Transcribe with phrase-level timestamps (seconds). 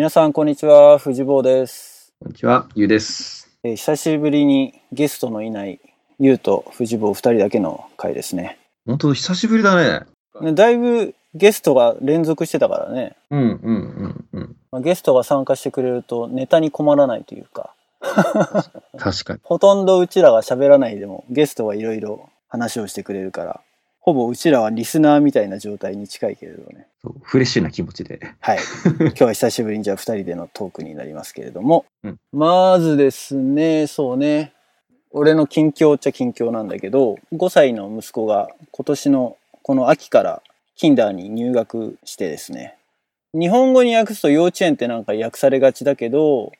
[0.00, 0.96] 皆さん、こんにちは。
[0.96, 2.14] 藤坊です。
[2.20, 3.50] こんにちは、ゆうです。
[3.62, 5.78] えー久しぶりにゲストのいない
[6.18, 8.58] ゆうと藤坊二人だけの回ですね。
[8.86, 10.06] 本当久しぶりだね。
[10.40, 13.14] ねだいぶゲストが連続してたからね。
[13.28, 13.70] うんうんう
[14.06, 14.56] んうん。
[14.72, 17.74] まあゲストが参加してくれるとネタに困らないというか、
[18.96, 19.40] 確かに。
[19.44, 23.60] ほとんどうちらが喋らないでもゲストはいろいろ話をしてくれるから、
[24.00, 26.86] ほぼうちらはリスナーみたいな状態に近いけれどね。
[27.02, 28.18] そうフレッシュな気持ちで。
[28.40, 28.58] はい。
[28.98, 31.84] 今日は久しぶりにじゃあ二人でのトークになりますけれども。
[32.02, 34.52] うんまずですね、そうね。
[35.12, 40.42] 俺の近況っちゃ近況なんだけど、5歳の息子が今年のこの秋から
[40.76, 42.76] キンダーに入学してですね。
[43.34, 46.52] 日本語に訳すと幼稚園ってなんか訳されがちだけど、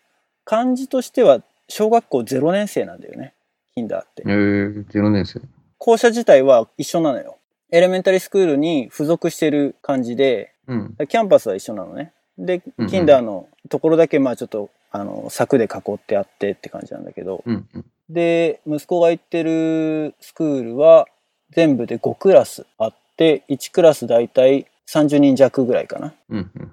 [0.45, 3.33] 漢字としては小学校0年生なんだよね。
[3.75, 4.31] キンダーってえ。
[4.31, 5.41] ー、0年生。
[5.81, 7.39] 校舎自体は一緒なのよ。
[7.73, 10.97] エレメンタリースクールに付属してる感じで、うん。
[11.09, 12.13] キャンパスは一緒なのね。
[12.39, 17.43] でうんう、んキンダーのところだけ、まあちょっと、あの、柵で囲ってあってって感じなんだけど。
[17.47, 17.85] うんうん。
[18.11, 21.07] で、息子が行ってるスクールは、
[21.53, 26.13] 全部で5クラスあって、1クラスだいたい30人弱ぐらいかな。
[26.29, 26.73] うんうん。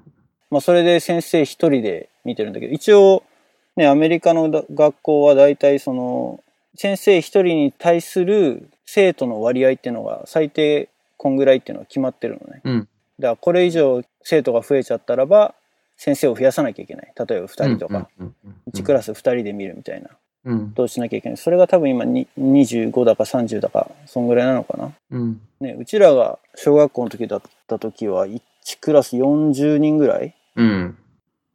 [0.51, 3.23] まあそれで先生一人で見てるんだけど、一応、
[3.77, 6.43] ね、アメリカのだ学校はだいたいその、
[6.75, 12.61] 先生一人に対する生徒の割合っていうのが最低こんぐらいっていうのが決まってるのね。
[12.63, 12.79] うん。
[12.79, 12.87] だか
[13.33, 15.53] らこれ以上生徒が増えちゃったらば
[15.97, 20.09] 先生を増やさなきゃいけない例えば2人とか、うんうんうん1クラス2人で見るみたいな
[20.45, 20.73] うん。
[20.73, 25.41] どうしなきゃいけないそれが多分今に25だか30だかそんぐらいなのかな、うん。
[25.59, 28.41] ね、うちらが小学校の時だった時は1
[28.79, 30.97] クラス40人ぐらい、うん。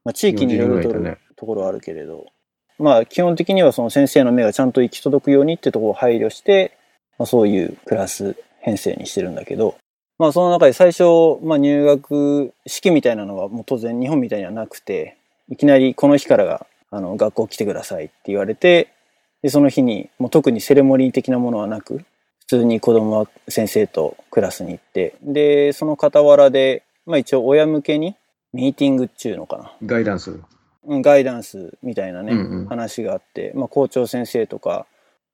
[0.05, 2.27] まあ、地域にいろいろ40とぐらいだねところはあるけれど
[2.78, 6.76] まあ基本的にはその先生の目がちゃんと行き届くようにってところを配慮して、
[7.19, 9.77] まあ、そういうクラス編成にしてるんだけど
[10.19, 11.05] まあその中で最初、
[11.43, 15.17] まあ、入学式みたいなのはもう当然日本みたいにはなくて
[15.49, 18.93] いきなりこの日からがあの学校来てくださいって言われて
[19.43, 22.05] でその日にもう特にセレモニー的なものはなく
[22.41, 28.15] 普通に子供は先生とクラスに行ってでその傍らで、まあ、一応親向けに
[28.53, 30.39] ミーティングっちゅうのかなガイダンス？
[30.84, 34.87] うんガイダンスみたいなね、うんうん話があって、まあ、校長先生とか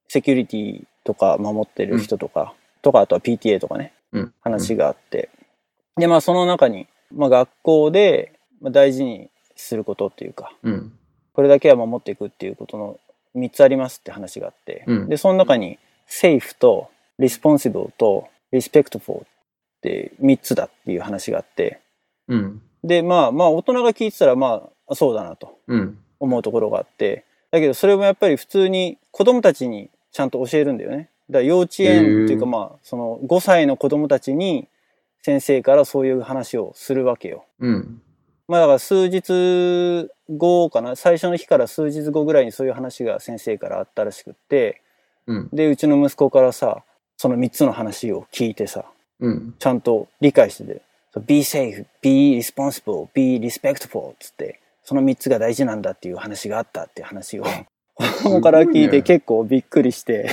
[0.08, 2.52] セキュリティとか守ってる人とか、
[2.82, 4.34] とかあとは PTA とかねうん。
[4.42, 5.30] 話があって、
[5.96, 10.92] でまあその中に、まあ、学校でまあ大事にすることっていうかうん。
[11.32, 13.00] これだけは守っていくっていうことの
[13.34, 15.78] 3つありますって話があって、うんでその中に
[16.10, 19.24] safe と responsible と respectful っ
[19.80, 21.80] て3つだっていう話があって
[22.28, 22.60] うん。
[22.84, 25.98] でまあまあ大人が聞いてたらまあそうだなとうん。
[26.20, 31.10] 思うところがあって、だけどそれもやっぱり普通に子供たちにちゃんと教えるんだよね。
[31.30, 34.68] だから幼稚園っていうかまあ、その5歳の子供たちに
[35.22, 37.44] 先生からそういう話をするわけよ。
[37.60, 38.02] うん。
[38.46, 44.80] まあだから数日後かな、最初の日から数日後ぐらいにそういう話が先生からあったらしくって、
[45.26, 45.48] うん。
[45.52, 46.82] で、うちの息子からさ、
[47.18, 48.86] その3つの話を聞いてさ、
[49.20, 49.54] うん。
[49.58, 50.82] ちゃんと理解してて、
[51.26, 57.44] be safe, be responsible, be respectful つって、その3つが大事なんだっていう話があったっていう話を
[58.22, 60.28] 子供から聞いて結構びっくりして、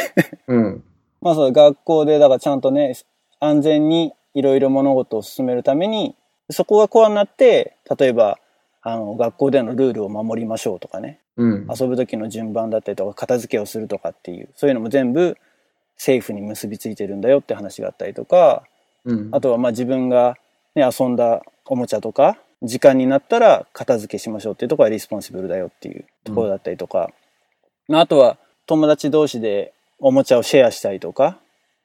[0.47, 0.83] うん。
[1.21, 2.93] まあそう学校でだからちゃんとね、
[3.39, 6.15] 安全にいろいろ物事を進めるために、
[6.51, 8.37] そこがコアになって、例えば、
[8.81, 11.67] あの、学校でのルールを守りましょうとかね、うん。
[11.67, 15.37] 遊ぶ時の順番だったりとか、片付けをするとかっていう、そういうのも全部、
[15.97, 18.63] セーフに結びついてるんだよって話があったりとか、
[19.05, 19.29] うん。
[19.31, 20.37] あとはまあ自分が、
[20.75, 27.11] ね、遊んだおもちゃとか時間になったら片付けしましょうっていうところはリスポンシブルだよっていうところだったりとか、
[27.87, 31.37] まああとは友達同士でおもちゃをシェアしたりとか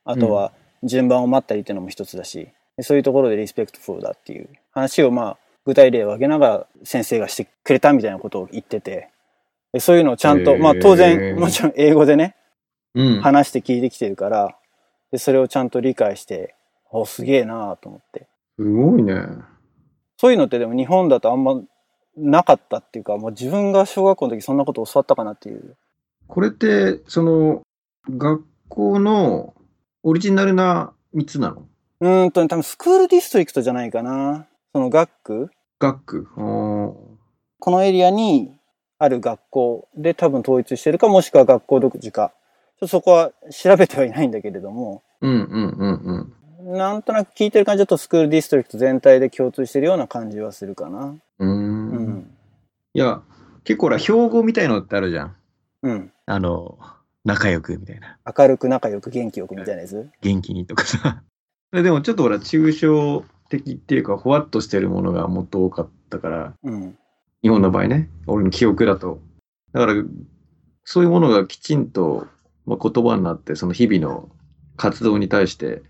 [0.04, 0.52] あとは
[0.82, 5.36] 順番を待ったりっていうのも一つだしでそういうところでリスペクトフルだっていう話をまあ
[5.66, 9.10] 具体例を挙げながら先生がしてくれたみたいなことを言ってて
[9.72, 12.34] でそういうのをちゃんと、へーまあ当然もちろん英語でね
[12.94, 13.20] うん。
[13.20, 14.56] 話して聞いてきてるから
[15.12, 16.54] でそれをちゃんと理解して
[16.90, 18.26] おすげえなと思って
[18.58, 19.14] すごいね。
[20.16, 21.60] そういうのってでも日本だとあんま
[22.16, 25.76] なかったっていうかもう自分が小学校の時そんなこと教わったかなっていう
[26.30, 27.62] これって、その、
[28.08, 29.54] 学校の
[30.04, 31.66] オリジナルな3つなの？
[32.00, 36.28] うーんとね多分スクールディストリクトじゃないかなその学区学区。
[36.34, 38.52] このエリアに
[38.98, 42.32] ある学校で多分統一してるかもしくは学校独自か
[42.78, 46.32] ちょっとそこは調べてはいないんだけれどもうんうんうん
[46.62, 46.78] うん。
[46.78, 51.16] なんとなく聞いてる感じだとスクールディストリクト全体で共通してるような感じはするかな。
[51.38, 51.46] うー。
[51.46, 52.30] うんん。
[52.94, 53.20] いや、
[53.64, 55.36] 結構ほら、標語みたいのってあるじゃん。
[55.82, 56.12] うん。
[56.26, 56.78] あの、
[57.24, 58.18] 仲良くみたいな。
[58.36, 60.10] 明るく仲良く元気よくみたいなやつ？
[60.20, 61.22] 元気にとかさ。
[61.72, 66.98] でもちょっとほら、抽象的っていうか、ほわっとしてるものがもっと多かったから、うん。
[67.42, 68.08] 日本の場合ね。
[68.26, 69.20] 俺の記憶だと。
[69.72, 70.04] だから、
[70.84, 72.26] そういうものがきちんと、
[72.66, 74.28] まあ、言葉になって、その日々の
[74.76, 75.82] 活動に対して、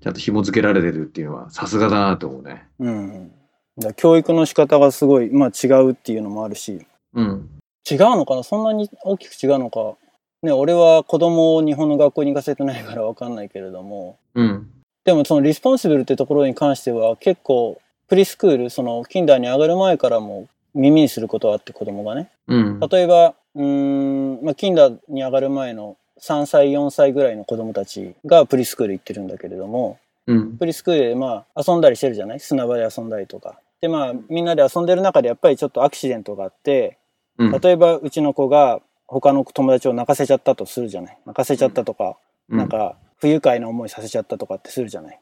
[0.00, 2.68] ちゃんと紐付けられてるっていうのは、さすがだなと思うね。
[2.78, 3.32] うん。
[3.78, 7.48] だ教育の仕方がすごい、まあ違うっていうのもあるし、うん。
[7.90, 8.42] 違うのかな？
[8.42, 9.94] そんなに大きく違うのか？
[10.42, 14.70] ね、俺は子供を日本の学校に行かせてないからわかんないけれども、うん。
[15.04, 22.30] でもそのリスポンシブルってところに関しては結構プリスクール、そのキンダーに上がる前からも耳にすることはあって子供がね。
[22.48, 22.80] うん。
[22.80, 30.56] 例えば、うーん、まあ、キンダーに上がる前の3歳、4歳ぐらいの子供たちがプリスクール行ってるんだけれども、うん。
[30.56, 32.40] プリスクールでまあ遊んだりしてるじゃない？
[32.40, 33.58] 砂場で遊んだりとか。
[33.80, 36.98] でまあみんなで遊んでる中でやっぱりちょっとアクシデントがあって、
[37.38, 37.60] うん。
[37.60, 41.18] 例えばうちの子が他の友達を泣かせちゃったとするじゃない。
[41.26, 42.16] 泣かせちゃったとか、
[42.48, 45.14] なんか不愉快な思いさせちゃったとかってするじゃない。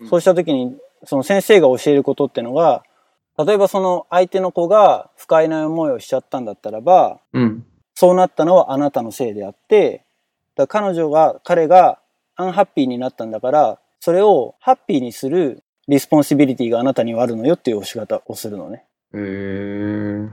[0.00, 2.82] うんそうした時にその先生が教えることってのが、
[3.38, 7.64] 例えばその相手の子が不快な思いをしちゃったんだったらば、うん。
[7.94, 10.04] そうなったのはあなたのせいであって、
[10.56, 12.00] だ彼女が、彼が
[12.36, 18.84] unhappy になったんだから、それをハッピーにする responsibility があなたにはあるのよっていう教え方をするのね。
[19.14, 20.28] へえ。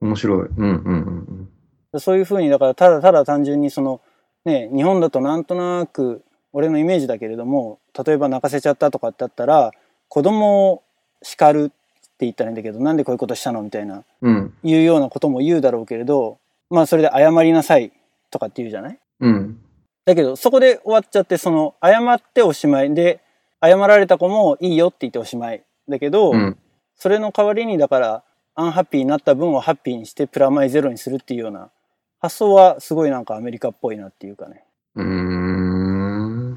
[0.00, 0.48] 面白い。
[0.48, 1.48] うんうん
[1.92, 4.00] うんそういうふうに、だからただただ単純にその、
[4.44, 9.72] ね、日本だとなんとなく、俺のイメージだけれども、例えば泣かせちゃったとかってあったら、
[10.06, 10.82] 子供を
[11.22, 11.74] 叱るって
[12.20, 14.34] 言ったらいいんだけど、なんでこういうことしたのみたいな、うん。
[14.34, 14.54] うん。
[14.62, 16.38] いうようなことも言うだろうけれど、
[16.70, 17.92] まあそれで謝りなさい
[18.30, 18.98] とかって言うじゃない？
[19.18, 19.60] うん。
[20.04, 23.20] だけど、そこで終わっちゃって、その、謝っておしまいで、
[23.60, 25.64] 謝られた子もいいよって言っておしまい。
[25.88, 26.56] だけど、うん。
[26.94, 28.22] それの代わりに、だから、
[28.60, 31.70] アンハッピーになった分をハッピーにして、プラマイゼロにするっていうような
[32.18, 34.64] 発想は、すごいなんかアメリカっぽいなっていうかね。
[34.96, 36.50] うーん。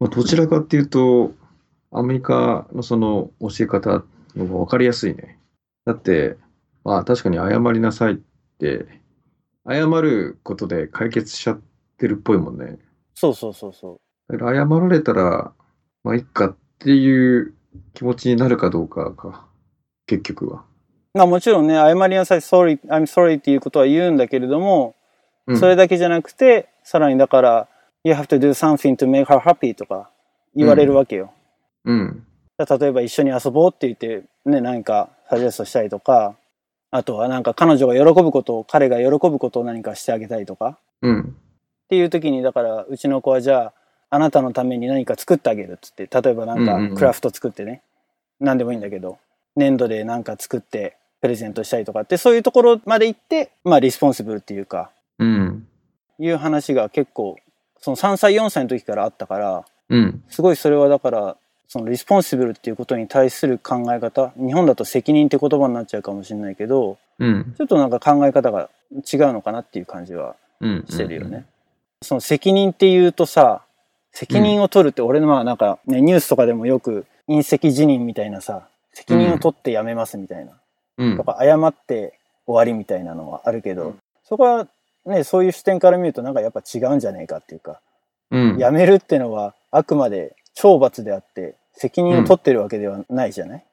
[0.00, 1.32] まあどちらかっていうと、
[1.92, 4.02] アメリカのその教え方
[4.34, 5.38] の方が分かりやすいね。
[5.84, 6.36] だって、
[6.82, 8.16] まあ確かに謝りなさいっ
[8.58, 8.86] て、
[9.68, 11.60] 謝ることで解決しちゃっ
[11.96, 12.78] てるっぽいもんね。
[13.14, 14.36] そうそうそうそう。
[14.36, 15.52] 謝られたら、
[16.02, 17.54] まあいっかっていう
[17.94, 19.46] 気持ちになるかどうかか、
[20.06, 20.64] 結局は。
[21.14, 24.94] まあもちろんね、謝りなさい、sorry, I'm sorry っていうことは言うんだけれども、
[25.46, 27.68] うんそれだけじゃなくて、さらにだから、
[28.04, 30.08] you have to do something to make her happy とか
[30.54, 31.32] 言われるわけよ。
[31.84, 32.24] うん。
[32.56, 36.36] 例えば一緒に遊ぼうって言って、ね、何かサジェストしたりとか、
[36.92, 41.20] あとはなんか彼女が喜ぶことを、彼が喜ぶことを何かしてあげたりとか、うん。
[41.20, 43.72] っていう時に、だからうちの子はじゃあ、
[44.10, 47.82] あなたのために何か作ってあげるっつって、例えばなんうんうんうんかクラフト作ってね、
[48.38, 49.18] 何でもいいんだけど、
[49.56, 55.66] 粘土で何か作ってプレゼントしたりとかって、そういうところまで行って、まあリスポンシブルっていうか、うん。
[56.18, 57.36] いう話が結構、
[57.78, 60.22] その3歳4歳の時からあったから、うん。
[60.28, 61.36] すごいそれはだから、
[61.68, 67.54] そのリスポンシブルっていうことに対する考え方、日本だと責任って言葉になっちゃうかもしれないけど、うん。
[67.56, 70.84] ちょっとなんか考え方が違うのかなっていう感じはうん。
[70.88, 71.44] してるよね。
[72.02, 73.62] その責任っていうとさ、
[74.12, 80.58] 責任を取るって俺のまあなんかね、ニュースとかでもよく隕石辞任みたいなさ、責任を取ってやめますみたいな、うん。
[80.96, 84.68] とか謝って終わりみたいなのはあるけど、そこは
[85.06, 87.80] ね、そういう視点から見るとなんかやっぱ違うんじゃねえかっていうか、
[88.30, 88.58] うん。
[88.58, 93.64] やめるってのはあくまで懲罰であって責任を取ってるわけではないじゃない、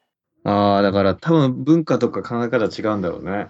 [0.43, 3.47] ああ、だから多分文化とか考え方違うんだろうね。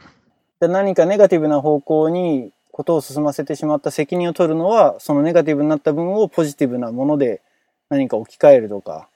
[0.60, 7.42] で何かネガティブな方向にことを進ませてしまった責任を取るのはそのネガティブになった分をポジティブなもので
[7.90, 9.08] 何か置き換えるとか、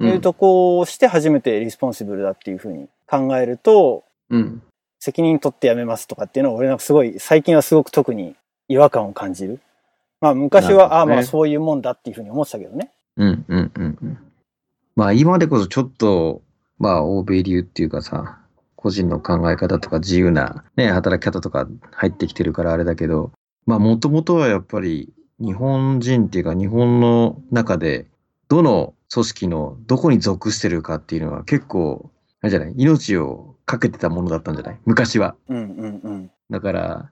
[0.00, 4.62] いうとこをして初めてリスポンシブルだっていうふうに考えるとうん。
[5.02, 8.36] 責任取ってやめますとかっていうのは俺なんかすごい最近はすごく特に
[8.68, 9.60] 違和感を感じる。
[10.20, 12.90] まあ昔は、ねああまあそういうもんだっていうふうに思ってたけどね。
[13.16, 13.98] うん、うん、うん。
[14.02, 14.18] うん
[14.96, 16.42] まあ今でこそちょっと、
[16.78, 18.38] まあ欧米流っていうかさ、
[18.76, 23.32] 個人の考え方とか自由なね、働き方とか入ってきてるからあれだけど、
[23.64, 28.08] まあもともとはやっぱり日本人っていうか日本の中で
[28.48, 32.10] どの組織のどこに属してるかっていうのは結構、
[32.42, 32.74] あれじゃない？
[32.76, 34.78] 命をかけてたものだったんじゃない？
[34.86, 35.36] 昔は。
[35.48, 36.30] うんうんうん。
[36.50, 37.10] だから、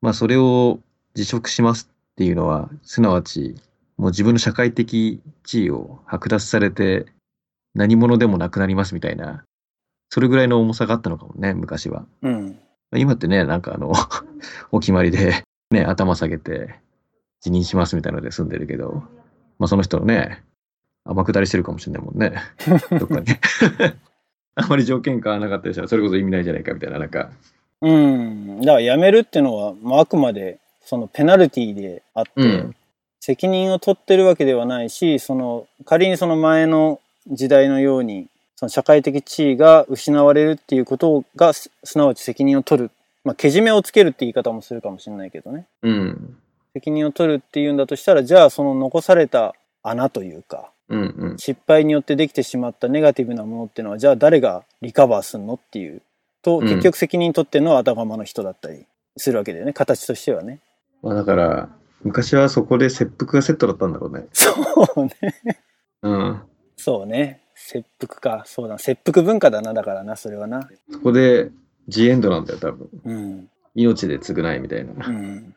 [0.00, 0.80] まあそれを
[1.14, 3.56] 辞職しますっていうのは、すなわち、
[3.96, 7.06] もう自分の社会的地位を剥奪されて、
[7.74, 9.44] 何者でもなくなりますみたいな、
[10.10, 12.06] それぐらいの重さがあったのかもね、昔は。
[12.22, 12.58] うん。
[12.96, 13.92] 今ってね、なんかあの、
[14.72, 16.76] お決まりで、ね、頭下げて、
[17.40, 19.02] 辞任しますみたいなので済んでるけど、
[19.58, 20.42] まあその人のね、
[21.04, 22.34] 天下りしてるかもしれないもんね。
[22.98, 23.26] どっかに。
[24.60, 27.30] あまり条件変わらなかったりしたら、それこそ意味ないじゃないかみたいな、なんか。
[27.80, 28.60] うん。
[28.60, 32.74] だから辞めるっていうのは、まあ、あくまでそのペナルティであって、うん
[33.20, 42.90] 責任を取ってるわけではないし、その仮にその前の時代のようにその社会的地位が失われるっていうことが、すすなわち責任を取る。
[43.22, 45.66] まあ、けじめをつけるって言い方もするかもしれないけどね。
[45.82, 46.36] うん。
[46.72, 51.38] 責任を取るっていうんだとしたら、じゃあその残された穴というか、うんうん。
[51.38, 56.02] 失敗によってできてしまったネガティブなものっていうのは、じゃあ誰がリカバーすんのっていう
[56.42, 59.72] と、うん結局責任取ってるのは頭の人だったりするわけだよね。
[59.72, 60.60] 形としてはね。
[61.02, 61.68] まあだから、
[62.02, 64.26] 昔はそこで切腹がセットだったんだろうね。
[64.32, 64.52] そ
[64.96, 65.12] うね。
[66.02, 66.42] うん。
[66.76, 67.40] そうね。
[67.54, 68.44] 切腹か。
[68.46, 68.78] そうだ。
[68.78, 70.68] 切腹文化だな、だからな、それはな。
[70.92, 71.50] そこで、
[71.88, 72.88] ジエンドなんだよ、多分。
[73.04, 73.48] うん。
[73.74, 75.06] 命で償いみたいな。
[75.06, 75.54] うん。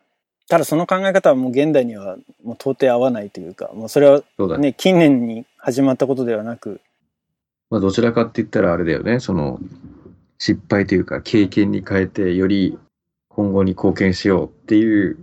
[0.52, 4.58] ただその考え方はもう現代にはもう到底合わないというか、もうそれはね。
[4.58, 6.82] ね、近年に始まったことではなく、
[7.70, 9.22] まあどちらかって言ったらあれだよね。
[9.22, 9.62] その、
[10.40, 12.78] 失敗というか経験に変えて、より
[13.30, 15.20] 今後に貢献しようっていう、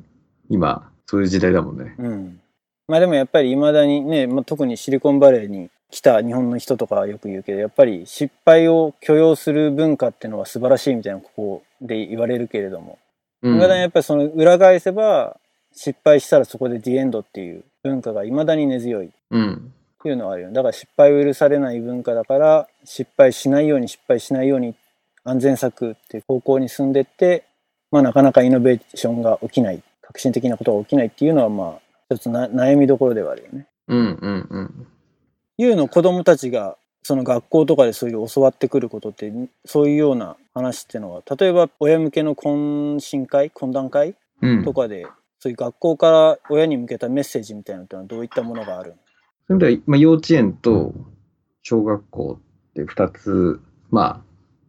[0.48, 1.94] 今、そういう時代だもんね。
[1.98, 2.40] うん。
[2.86, 12.98] まあでもやっぱり未だにね、まあ、特にシリコンバレーに来た日本の人とかはよく言うけど、やっぱり失敗を許容する文化っていうのは素晴らしいみたいなここで言われるけれども、
[13.42, 15.38] うん未だにやっぱりその裏返せば
[15.72, 19.72] 失敗したらそこでディエンドっていう文化が未だに根強いっうん。
[20.02, 20.54] ていうのはあるよね。
[20.54, 24.74] だから失敗を許されない文化だから失敗しないように失敗しないように
[25.24, 27.44] 安全策っていう方向に進んでって、
[27.90, 31.80] まあなかなかイノベーションが起きない、革新的なことが起きないっていうのはまあ
[32.10, 33.66] 一つな悩みどころではあるよね。
[33.88, 34.86] うんうんうん。
[35.58, 39.32] いうのを子供たちがその学校とかでそういう教わってくることって
[39.64, 44.64] そういうような話っていうのは例えば親向けの懇親会懇談会うん。
[44.64, 45.06] とかで、
[45.40, 48.94] そういう学校から親に向けたメッセージみたいなのってのはどういったものがある
[49.46, 50.94] それでは、まあ、幼稚園と
[51.62, 54.20] 小学校って二つ、まあ、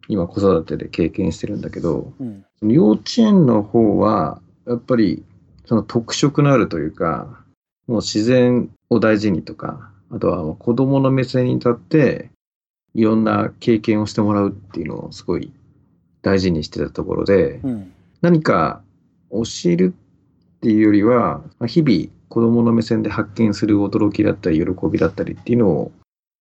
[0.08, 5.24] 今子育てで経験してるんだけど、うんその幼稚園の方は、やっぱり、
[5.64, 7.42] その特色のあるというか、
[7.86, 12.30] もう自然を大事にとか、あとは子供の目線に立って、
[12.94, 15.52] いろんな経験をしてもらうっていうのをすごい
[16.22, 17.92] 大事にしてたところで、うん。
[18.20, 18.82] 何か
[19.30, 19.94] 教える
[20.56, 25.92] っていうよりは、まあ日々子供の目線で発見する驚きだったり喜びだったりっていうのを、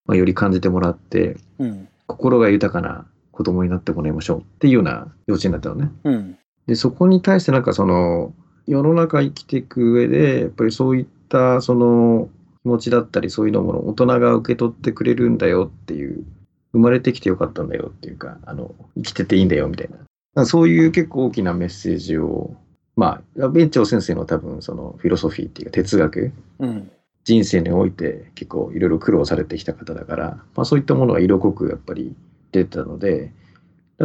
[0.05, 1.87] まあ、より感じてもらって、うん。
[2.07, 5.91] 心が豊かな子供になってもらいましょうっていうような幼稚園だったのね。
[6.03, 6.37] うん。
[6.65, 8.33] で、そこに対してなんかその、
[8.65, 12.29] 世の中生きていく上で、やっぱりそういったその
[12.63, 16.23] 気持ちだったりそういうのものを大人が受け取ってくれるんだよっていう、
[16.71, 19.89] 生まれてきてよかったんだよっていうか、あの、生きてていいんだよみたい
[20.35, 20.45] な。
[20.45, 22.55] そういう結構大きなメッセージを、
[22.95, 26.91] まあ、弁長先生の多分そのフィロソフィーっていうか哲学、うん
[27.29, 30.25] 人生において結構いろいろ苦労されてきた方だから、
[30.55, 32.15] まあ、そういったものが色濃くやっぱり
[32.51, 33.31] 出てたので、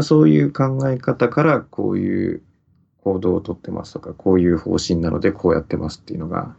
[0.03, 2.43] そういう考え方からこういう
[3.03, 6.55] 行動をとってますとか、こういう方針なのでこうやってますっていうのが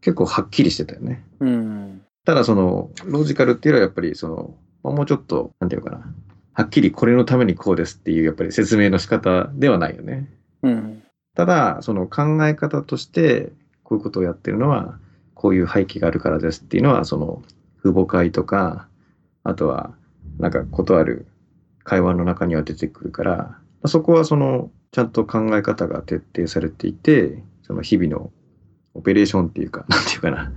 [0.00, 1.24] 結構はっきりしてたよね。
[1.40, 4.54] うんただそのロジカルっていうのはやっぱりその、
[4.84, 6.14] まあ、もうちょっと、なんていうかな。
[6.52, 10.28] はっきりこれのためにこうですっていうやっぱり説明の仕方ではないよね。
[10.62, 11.02] うん
[11.34, 13.52] ただ、その考え方として、
[13.82, 14.98] こういうことをやってるのは、
[15.34, 17.42] こういう背景があるからですっていうのは、その、
[17.82, 18.88] 父母会とか、
[19.44, 19.94] あとは、
[20.38, 21.26] なんか、ことある
[21.84, 28.30] 会話の中には出てくるから、そこはその、ちゃんと考え方が徹底されていて、その日々の
[28.94, 30.52] オペレーションっていうか、 なんていうかな、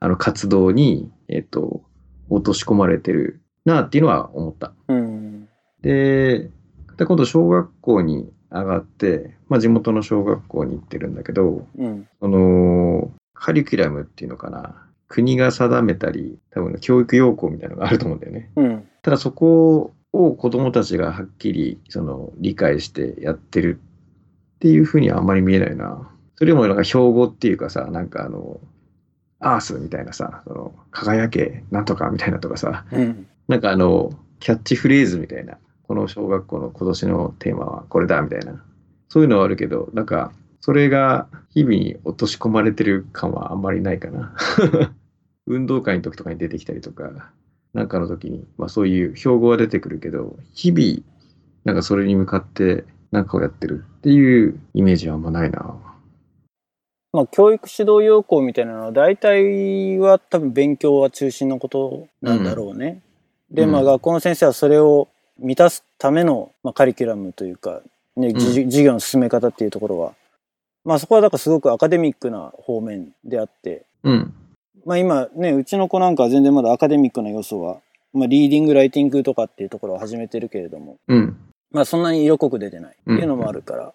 [0.00, 1.82] あの活動に、えっ、と、
[2.28, 4.72] 落とし込まれてるなっていうのは思った。
[4.88, 5.48] うん
[5.82, 6.50] で、
[6.96, 14.82] で今度小学校に上がって、まあ、地元の小学校に行ってるんだけど、うんその、カリキュラムっていうのかな。
[15.08, 18.50] 国が定めたり、多分教育要項みたいなのがあると思うんだよね。
[18.56, 23.80] うんただそこを子供たちがはっきりその理解してやってる
[24.56, 26.10] っていうふうにはあんまり見えないな。
[26.36, 28.60] それよりもなんか標語っていうかさ、なんかあの、
[29.40, 38.62] アースみたいなさ、その輝けなんとかみたいなとかさ、うんなんかあの、キャッチフレーズみたいな、この小学校の今年のテーマはこれだみたいな、
[39.08, 44.34] そういうのはあるけど、なんか、それが日々に落とし込まれてる感はあんまりないかな。
[45.46, 47.30] 運動会の時とかに出てきたりとか、
[47.72, 51.04] なんかの時に、まあそういう標語は出てくるけど、日々、
[51.64, 55.76] なんかそれに向かってなんかをやってるっていうイメージはあんまないな。
[57.16, 63.00] まあ教育指導要項みたいなのは大体は多分勉強は中心のことなんだろうね。
[63.50, 63.86] でまあうん。
[63.86, 65.08] 学校の先生はそれを
[65.38, 67.80] 満たすための、まあ、カリキュラムというか、
[68.16, 70.12] ね、じ授業の進め方っていうところは、
[70.84, 74.34] まあそこはだからすごくアカデミックな方面であって、うん。
[74.84, 77.78] まあ今ね、うちの子なんかは全然まだアカデミックな要素は、
[78.12, 81.36] まあリーディング、ライティングとかっていうところを始めてるけれども、うん。
[81.70, 83.94] まあそんなに色濃く出てないっていうのもあるから、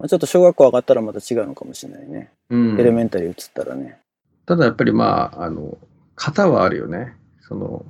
[0.00, 2.32] まあ、ちょっと小学校上がったらまた違うのかもしれないね。
[2.48, 2.80] うん。
[2.80, 3.98] エレメンタリー移ったらね。
[4.46, 5.76] ただやっぱりまあ、あの、
[6.16, 7.14] 型はあるよね。
[7.40, 7.84] その、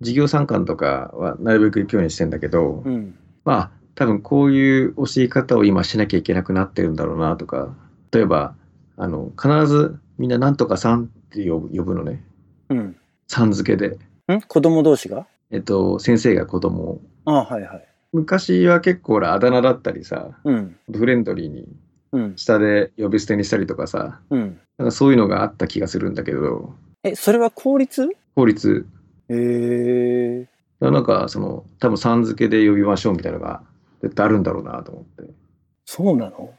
[0.00, 3.16] 授業参観とかはなるべく行くようにしてんだけど、うん。
[3.44, 7.72] まあ、多分こういう教え方を今しなきゃいけなくなってるんだろうなとか、
[8.12, 8.54] 例えば、
[8.96, 12.24] あの、必ずみんななんとかさんって呼ぶ呼ぶのね。
[12.68, 12.96] うん。
[13.28, 13.96] さん付けで。
[14.34, 14.40] ん？
[14.40, 15.26] 子供同士が？
[15.52, 17.00] えっと、先生が子供を。
[17.24, 17.88] ああ、はいはい。
[18.12, 20.76] 昔は結構ほらあだ名だったりさ、うん。
[20.92, 21.66] フレンドリーに
[22.12, 22.36] うん。
[22.36, 24.60] 下で呼び捨てにしたりとかさ、うん。
[24.78, 26.74] なんかそういうのがあった気がするんだけど、
[27.04, 28.86] え、それは公立法律、
[29.28, 30.46] へえ。
[30.80, 33.62] なんかその、多分さん付けで呼びましょうみたいなのが
[34.02, 35.30] 絶対あるんだろうなと思って。
[35.84, 36.54] そうなの、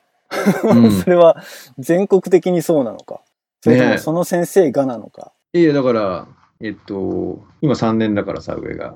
[0.63, 1.41] うん それは
[1.77, 3.21] 全国的にそうなのか？
[3.61, 6.27] それともその先生がなのか、いや、だから、
[6.61, 8.95] えっと、今3年だからさ、上が。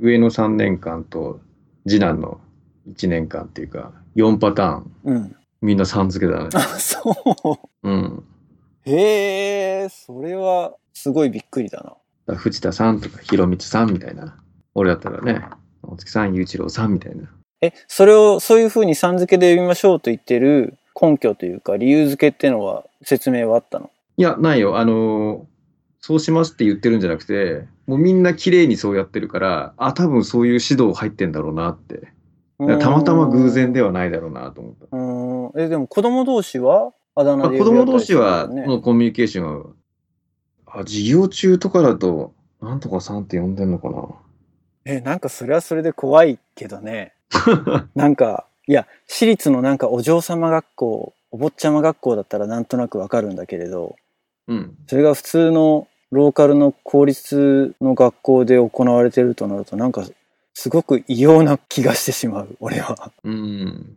[0.00, 1.40] 上の3年間と
[1.86, 2.40] 次男の
[2.88, 5.36] 1年間っていうか、4パターン、うん。
[5.62, 6.48] みんなさん付けだね。
[6.52, 7.14] あ、そ
[7.82, 7.88] う。
[7.88, 8.24] うん。
[8.84, 12.34] へえ、それはすごいびっくりだな。
[12.36, 14.36] 藤田さんとか、広光さんみたいな。
[14.74, 15.42] 俺だったらね、
[15.82, 17.24] 大月さん、雄一郎さんみたいな。
[17.62, 23.90] え、それをそういうふうにさん付けで呼びましょうと言ってる根拠というか理由付けってのは説明はあったの？
[24.16, 24.78] いや、ないよ。
[24.78, 25.53] あのー
[26.06, 32.12] そうしますって言ってるんじゃなくて、もうみんな綺麗にそうやってるから、あ、多分そういう指導入ってんだろうなって。
[32.78, 34.94] たまたま偶然ではないだろうなと思った。
[34.94, 35.62] うーん。
[35.62, 38.46] え、でも子供同士はあだまあ、名で子供同士は。
[38.50, 39.64] のコミュニケーションは、
[40.66, 44.06] あ、授業中とかだと、なんとかさんって呼んでんのかな。
[44.84, 47.14] え、なんかそれはそれで怖いけどね。
[47.96, 53.96] なんか、いや、私立のなんかお嬢様学校、お坊ちゃま学校だったらなんとなくわかるんだけれど、
[54.48, 54.76] うん。
[54.86, 60.06] それが普通のローカルの公立の学校で行われてるとなると、なんか
[60.54, 63.12] すごく異様な気がしてしまう、 俺は。
[63.24, 63.96] うん。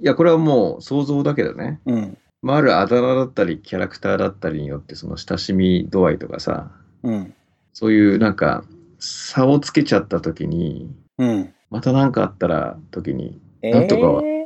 [0.00, 1.80] いや、これはもう想像だけどね。
[1.86, 2.18] うん。
[2.40, 6.70] まあ、あるあだ名だったり、キャラクターだったりによって、その親しみ度合いとかさ、
[7.02, 7.34] うん。
[7.72, 8.64] そういうなんか、
[9.00, 11.52] 差をつけちゃった時に、うん。
[11.70, 14.44] また何かあったら時に、えなんとかはー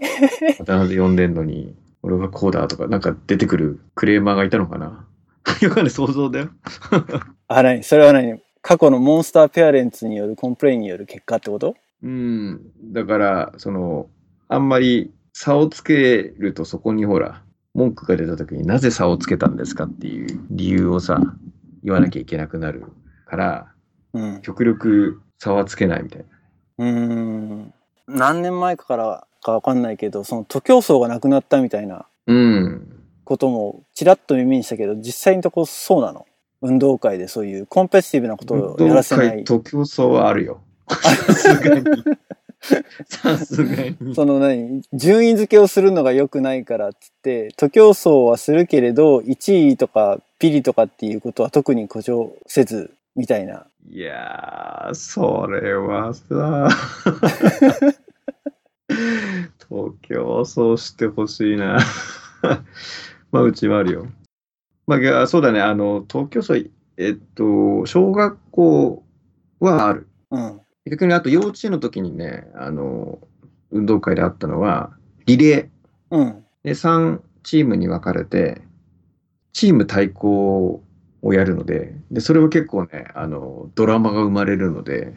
[0.61, 5.05] あだ名で呼んでんのに、俺はこうだとか、なんか出てくるクレーマーがいたのかな。
[5.61, 6.51] よくある想像だよ。
[7.49, 11.75] あ、何それは何過去のモンスターペアレンツによる complain による結果ってこと？
[12.03, 12.61] うん。
[12.93, 14.09] だから、その、
[14.49, 17.43] あんまり差をつけるとそこにほら、
[17.75, 21.21] 文句が出た時になぜ差をつけたんですかっていう理由をさ、
[21.83, 22.85] 言わなきゃいけなくなる
[23.27, 23.67] から、
[24.13, 24.43] うん。
[24.43, 26.25] 極力差はつけないみたい
[26.79, 26.85] な。
[26.85, 27.75] うーん。
[28.09, 32.92] 何年前からかわかんないけど、その徒競走がなくなったみたいなうん。
[33.25, 36.27] こともちらっと耳にしたけど、実際のとこそうなの？
[36.61, 39.39] 運動会でそういうコンペティティブなことをやらせない。
[39.39, 40.61] 運動会と競争はあるよ。
[40.89, 41.85] さすがに。
[43.09, 44.15] さすがに。
[44.15, 44.83] その何？
[44.93, 53.67] 順位付けをするのが良くないからっつって、徒競走はするけれど、1位とかピリとかっていうことは特に誇張せず、みたいな。
[53.91, 56.69] いやー、それはさ、
[59.69, 61.81] 東京そうしてほしいな。
[63.33, 64.07] まあ、うちはあるよ。
[64.87, 69.05] まあそうだね、あの、東京そう、えっと、小学校
[69.61, 70.09] はある。
[70.31, 70.61] うん。
[70.85, 73.19] 逆にあと幼稚園の時にね、あの、
[73.71, 74.93] 運動会であったのは、
[75.27, 76.17] リレー。
[76.17, 76.45] うん。
[76.65, 78.61] で、3チームに分かれて、
[79.53, 80.83] チーム対抗
[81.23, 85.15] をやるので、で、それは結構ね、あの、ドラマが生まれるので、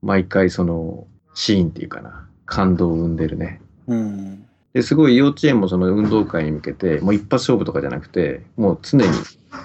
[0.00, 3.60] 毎回その、シーンっていうかな、感動を生んでるね。
[3.86, 4.41] うん。
[4.72, 9.06] で、すごい幼稚園もその運動会に向けて、もう一発勝負とかじゃなくて、もう常に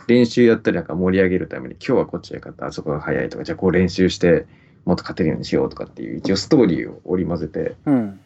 [0.08, 4.46] 練習やったりなんか盛り上げるために、今日はこっちが勝った、あそこが早いとか、じゃあこう練習して、
[4.86, 8.20] もっと勝てるようにしようとかっていう、一応ストーリーを織り交ぜて、うん。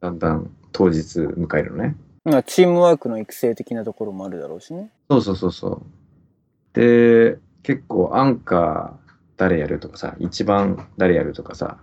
[0.00, 1.96] だんだん当日迎えるのね。
[2.24, 4.90] まあチームワークの育成的なところもあるだろうしね。
[5.10, 5.82] そうそうそうそう。
[6.72, 11.78] で、結構アンカー誰やるとかさ、一番誰やるとかさ、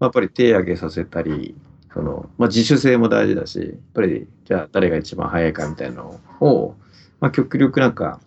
[0.00, 1.54] やっぱり手挙げさせたり、
[1.98, 6.76] その、まあ、自主性も大事だし、やっぱり、じゃあ誰が一番早いかみたいなのを、
[7.18, 8.20] まあ、極力なんか、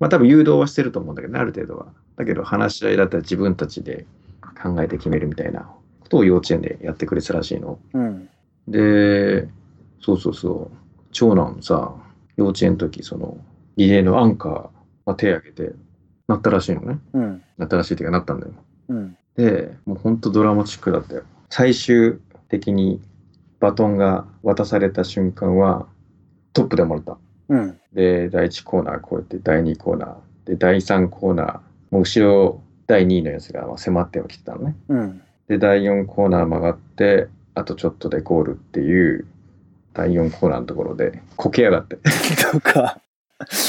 [0.00, 1.92] まあ、多分誘導はしてると思うんだけどね、ある程度は。
[2.16, 4.06] だけど、話し合いだったら自分たちで
[4.62, 5.68] 考えて決めるみたいな
[6.00, 7.78] ことを幼稚園でやってくれてたらしいの。
[7.92, 8.30] うん。
[8.66, 9.46] で、
[10.00, 10.76] そうそうそう、
[11.10, 11.94] 長男さ、
[12.38, 13.36] 幼稚園の時、その、
[13.76, 14.52] リレーのアンカー、
[15.04, 15.74] まあ、手挙げて、
[16.28, 16.98] なったらしいのね。
[17.12, 17.42] うん。
[17.58, 18.54] なったらしいっていうか、なったんだよ。
[18.88, 19.18] うん。
[19.36, 21.24] で、もうほんとドラマチックだったよ。
[21.50, 22.18] 最終
[22.52, 23.00] 的に
[23.60, 25.86] バトンが渡された瞬間は、
[26.52, 27.18] トップでもらった。
[27.48, 27.80] うん。
[27.94, 31.60] で、第1コーナーこうやって、第2コーナー、で、第3コーナー、
[31.90, 34.76] もう後ろ、第2位のやつがまあ迫ってはきてたのね。
[34.88, 35.22] うん。
[35.48, 39.26] で、第4コーナー曲がって、あとちょっとでゴールっていう、
[39.94, 41.96] 第4コーナーのところで、こけやがって。
[42.52, 43.00] とか。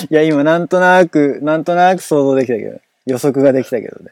[0.09, 4.11] いや、今なんとなく、なんとなく想像できたけど、予測ができたけどね。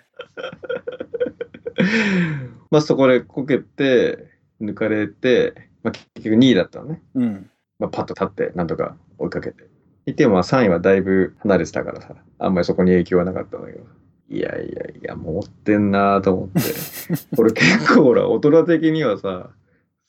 [2.71, 4.30] まあそこでこけて、
[4.62, 7.02] 抜かれて、まあ結局2位だったのね。
[7.15, 7.50] うん。
[7.80, 9.67] まあパッと立って、なんとか追いかけて。
[10.06, 13.86] 言ってもまあ3位はだいぶ離れてたからさ、あんまりそこに影響はなかったんだけど。
[14.30, 16.62] いやいやいや、持ってんなーと思って。
[17.36, 19.50] これ結構ほら、大人的にはさ、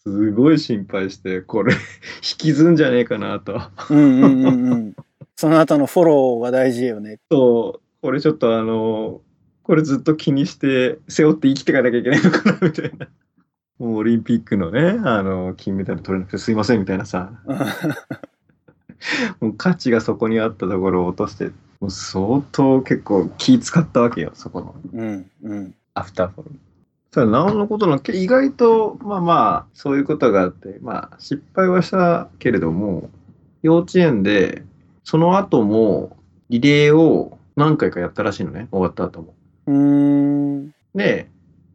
[0.04, 1.78] すごい心配して、これ、 引
[2.38, 3.60] きずんじゃねえかなと。
[3.90, 4.96] うんうんうんうん。
[5.36, 7.18] その後のフォローが大事よね。
[7.30, 9.22] そう、これちょっとあの、
[9.64, 13.08] これずっと気にして、背負って生きていかなきゃいけないのかな、みたいな。
[13.82, 17.32] もうオリンピックのね、あの、金メダル取れなくてすいません、みたいなさ。
[19.40, 21.46] もう価値がそこにあったところを落として、
[21.80, 24.76] もう相当結構気使ったわけよ、そこの。
[24.92, 25.74] うんうん。
[25.94, 26.54] アフターフォロー。
[27.10, 33.10] ただ、なおのことの、け意外と、まあまあ、そういうことがあって、まあ、失敗はしたけれども、
[33.62, 34.62] 幼稚園で、
[35.02, 36.16] その後も、
[36.50, 39.34] リレーを何回かやったらしいのね、終わった後も。
[39.66, 40.72] うーん。
[40.94, 41.31] で、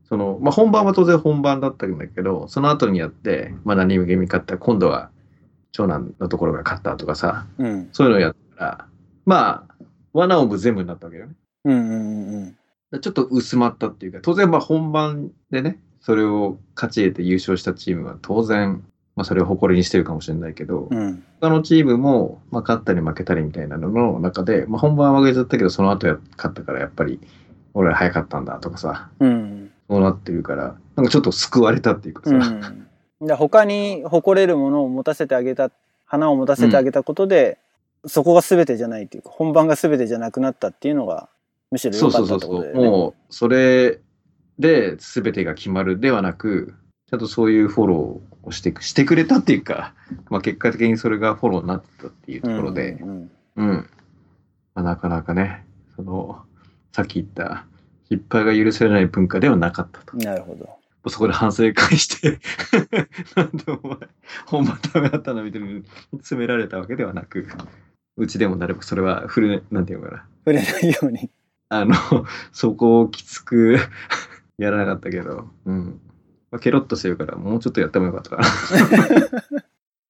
[0.10, 5.10] その、まあ本番は当然本番だったんだけど、その後にやって、まあ何気に勝ったら、今度は
[5.72, 7.89] 長男のところが勝ったとかさ、うん。
[7.91, 8.86] そういうのをやったら、
[9.26, 9.76] まあ、
[10.13, 11.34] ワナオブ全部になったわけよね。
[11.65, 12.58] うんうんうん
[13.02, 18.82] ちょっと薄まったっていうか、当然まあ本番でね、それを勝ち得て優勝したチームは当然、
[19.17, 20.98] まあそれを誇りにしてるかもしれないけど、うん。
[20.98, 21.24] うん。
[21.41, 27.20] 他のチームも、まあ勝ったり負けたりみたいなのの中で、まあ本番は負けちゃったけど、その後や勝ったからやっぱり、
[27.74, 29.66] 俺ら早かったんだとかさ、うん。
[29.89, 33.28] そうなってるから、なんかちょっと救われたっていうかさ、うん。
[33.28, 35.71] で他に誇れるものを持たせてあげた、
[36.06, 37.58] 花を持たせてあげたことで、
[38.06, 41.30] そこが全てじゃないっていうか、本番が全てじゃなくなったっていうのが、
[41.71, 42.97] むしろそう良かそうそうそう、ったってことだよね。
[42.97, 44.00] もうそれ
[44.60, 46.73] で全てが決まるではなく、
[47.10, 49.93] ちゃんとそういうフォローをしてくしてくれたっていうか、
[50.30, 53.89] まあ結果的にそれがフォローになったっていうところで、うんうん。
[54.76, 56.39] まあ、なかなかね、その、
[56.93, 57.65] さっき言った、
[58.10, 60.13] 失敗が許されない文化ではなかったと。
[60.13, 60.78] うんなるほど。
[61.10, 62.39] そこで反省会して、
[63.36, 63.98] なんでお前、
[64.46, 65.84] 本番ダメだったんだみたいに
[66.15, 67.48] 詰められたわけではなく、
[68.17, 70.26] うちでもなるべくそれはフル、なんていうのかな。
[70.46, 71.30] 触れないように。
[71.70, 71.96] あの、
[72.52, 73.78] そこをきつく
[74.58, 76.00] やらなかったけど、うん。
[76.52, 79.62] まあ、ケロッとしてるから、もうちょっとやってもよかったかな。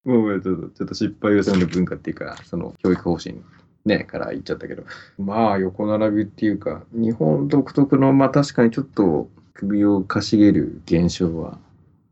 [0.12, 3.42] もうちょっと、ちょっと失敗をさない文化っていうか、その教育方針
[3.88, 4.84] ね、から言っちゃったけど、
[5.18, 11.58] まあ横並びっていうか、日本独特の、まあ確かにちょっと首をかしげる現象は、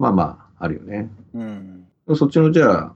[0.01, 1.09] まあまああるよね。
[1.35, 1.87] うん。
[2.17, 2.93] そっちのじゃあ、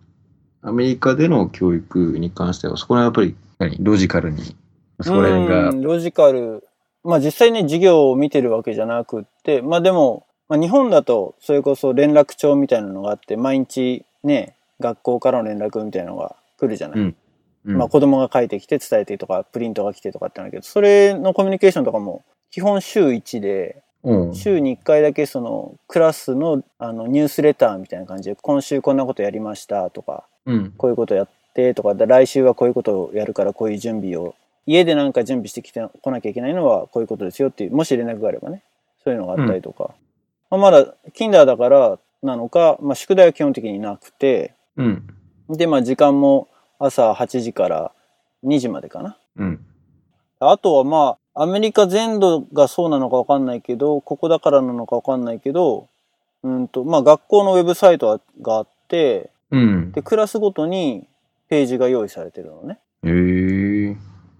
[0.62, 3.76] アメリカでの教育に関しては、そこはやっぱり、何？
[3.80, 4.56] ロジカルに、
[5.00, 6.64] そこら辺が、うんロジカル。
[7.04, 16.98] まあ実際ね、授業を見てるわけじゃなくって、まあでも、まあ日本だと、それこそ連絡帳みたいなのがあって、毎日ね、学校からの連絡みたいなのが来るじゃない。
[16.98, 17.16] うん
[17.66, 30.72] うんまあ子供が書いてきて伝えてとか、プリントが来てとかってなるけど、それのコミュニケーションとかも、基本週1で、うん週に1回だけそのクラスのあのニュースレターみたいな感じで、今週こんなことやりましたとか、うん。
[30.76, 34.34] こういうことやってとか、で来週はこういうことをやるからこういう準備を、
[34.66, 38.62] 家でなんか準備してきてこなきゃいけないのはこういうことですよっていう、もし連絡があればね、
[39.04, 39.90] そういうのがあったりとか。
[40.50, 45.06] まあ、まだ、キンダーだからなのか、まあ宿題は基本的になくて、うん。
[45.50, 46.48] で、まあ時間も
[46.80, 47.92] 朝8時から
[48.44, 49.18] 2時までかな。
[49.36, 49.64] うん。
[50.40, 55.88] あとはまあ、アメリカ全土がそうなのかわかんないけど、ここだからなのかわかんないけど、
[56.42, 59.92] うんと、まあ学校のウェブサイトがあって、うん。
[59.92, 61.06] で、クラスごとに
[61.48, 62.78] ページが用意されてるのね。
[63.04, 63.96] へえ。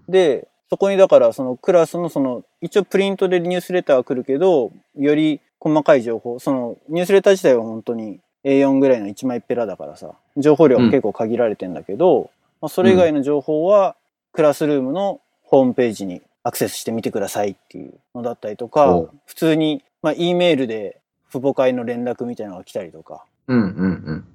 [0.09, 13.95] で、そこにだからそのクラスのその、一応プリントでニュースレターが来るけど、より細かい情報、そのニュースレター自体は本当に A4 ぐらいの1枚っぺらだからさ、情報量は結構限られてんだけど、まあ、それ以外の情報は
[14.33, 20.99] クラスルームのホームページにアクセスしてみてくださいっていうのだったりとかお、普通に、まあ、E メールで
[21.29, 23.67] 父母会の連絡みたいなのが来たりとか、うんうんう
[24.13, 24.25] ん。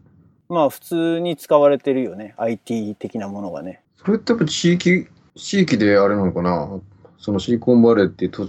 [0.48, 2.34] まあ普通に使われてるよね。
[2.36, 3.82] IT 的なものがね。
[3.96, 6.80] それってやっぱ地域、地域であれなのかな？
[7.18, 8.48] そのシリコンバレーってと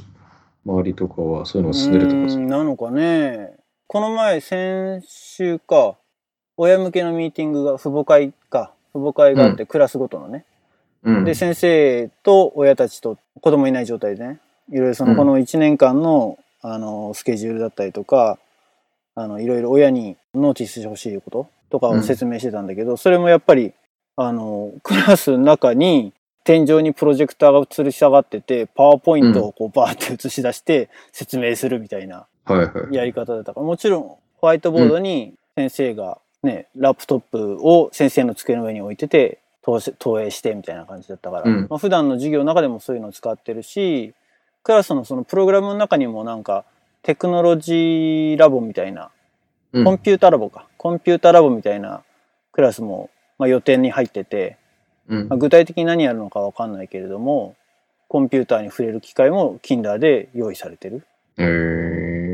[0.65, 3.56] 周りとかはそういうのが進んでるとかなのかね。
[3.89, 5.95] この前、先週か、
[6.57, 10.43] 親向けのミーティングが、父母会か、父母会があって、クラスごとのね。
[11.03, 11.23] うん。
[11.23, 18.37] で、先生と親たちと子供いない状態でね、いろいろその、うんこの1年間の、あの、スケジュールだったりとか、
[19.15, 23.71] あの、いろいろ親にノーティスしてほしいこととかを説明してたんだけど、それもやっぱり、
[24.17, 26.11] あの、クラスの中に、
[26.43, 32.25] 天井にプロジェクターが吊るし上がってて、パワーポイントをこうバーって映し出して説明するみたいな。
[32.91, 33.59] やり方だったか。
[33.59, 34.03] ら、もちろん
[34.37, 39.39] ホワイトボードに先生がね、ラップトップを先生の机の上に置いてて、
[39.99, 41.67] 投影してみたいな感じだったから、うん。
[41.69, 44.13] まあ、普段の授業の中でもそういうのを使ってるし、
[44.63, 46.63] クラスのそのプログラムの中にもなんか、
[47.03, 49.11] テクノロジーラボみたいな、
[49.73, 49.83] うん。
[49.83, 50.67] コンピュータラボか。
[50.77, 52.01] コンピュータラボみたいな
[52.53, 54.57] クラスも、まあ、予定に入ってて、
[55.09, 55.27] うん。
[55.27, 57.55] まあ、具体的に何やるのかわかんないけれども、
[58.07, 61.05] コンピューターに触れる機会も Kinder で用意されてる。
[61.37, 62.26] へえ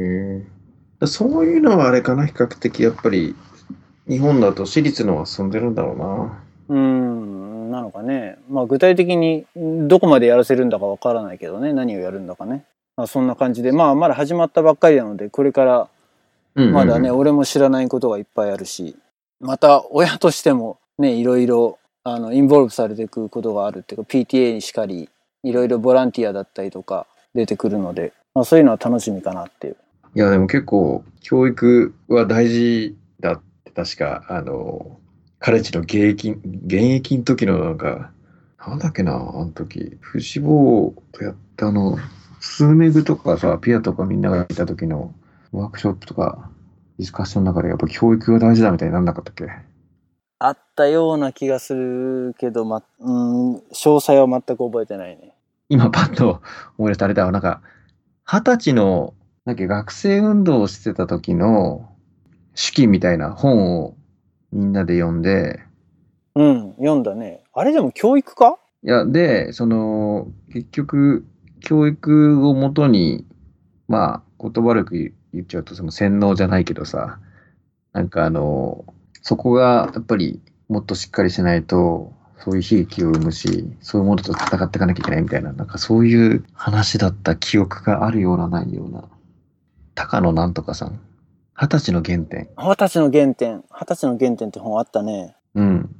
[1.07, 3.35] そういうのはあれかな、比較的やっぱり、
[4.07, 6.43] 日本だと私立のは進んでるんだろうな。
[6.69, 8.37] うーん、なのかね。
[8.49, 11.73] まあ具体的にどこまでやらせるんだかわからないけどね。
[11.73, 12.65] 何をやるんだかね。
[12.97, 15.89] まあそんな感じで、まあまだ始まったばっかりなので、これから
[16.55, 18.95] まだね、俺も知らないことがいっぱいあるし、
[19.39, 25.09] また親としてもね、いろいろ、あの、インボルブされていくことがあるっていうか、PTA にしかり、
[25.43, 29.77] いろいろボランティアだったりとか出てくるので、まあそういうのは楽しみかなっていう。
[30.15, 34.99] いや、でも結構、教育は大事だって、確か、あの、
[35.39, 38.11] カレッジの現役、現役の時のなんか、
[38.65, 41.97] なんだっけな、あの時、フジボーとやったあの、
[42.39, 45.13] スーメグとかさ、ピアとかみんながいた時の
[45.51, 46.49] ワークショップとか、
[46.99, 49.47] ディスカッションの中でやっぱ教育が大事だみたいになんなかったっけ？
[50.39, 55.33] あったような気がするけど、ま、うん、詳細は全く覚えてないね。
[55.69, 56.41] 今パッと
[56.77, 57.61] 思い出したあれだわ、なんか、
[58.25, 59.13] 二十歳の、
[59.45, 61.89] なんか学生運動をしてた時の
[62.55, 63.95] 手記みたいな本を
[64.51, 65.59] みんなで読んで、
[66.35, 67.43] うん、読んだね。
[67.53, 71.25] あれでも教育かいや、で、その、結局、
[71.61, 73.25] 教育をもとに、
[73.87, 77.19] まあ、言葉悪く言っちゃうと、その洗脳じゃないけどさ、
[77.93, 78.85] なんかあの、
[79.21, 89.05] そこがやっぱりもっとしっかりしないと、そういう悲劇を生むし、そういうものと戦っていかなきゃいけないみたいな、なんかそういう話だった記憶があるようなないような。
[89.95, 90.99] 高野なんとかさん。
[91.55, 92.49] 二十歳の原点。
[92.57, 93.63] 二十歳の原点。
[93.71, 95.35] 二十歳の原点って本あったね。
[95.55, 95.95] うん。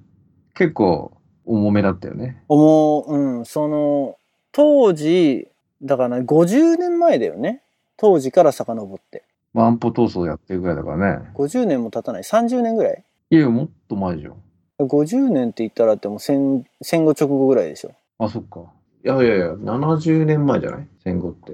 [0.55, 1.11] 結構
[1.45, 2.43] 重めだったよね。
[2.47, 4.17] 思う、うん、その、
[4.51, 5.47] 当時、
[5.81, 7.61] だからね、50年前だよね。
[7.97, 9.23] 当時から遡って。
[9.53, 11.29] まあ安保闘争やってるぐらいだからね。
[11.35, 12.23] 50年も経たない。
[12.23, 13.03] 30年ぐらい？
[13.29, 14.35] いや、もっと前じゃん。
[14.79, 17.91] ?50 年って言ったらってもう戦戦後直後ぐらいでしょ。
[18.17, 18.61] あ、そっか。
[19.05, 20.87] いやいやいや、70年前じゃない？
[21.03, 21.53] 戦後って。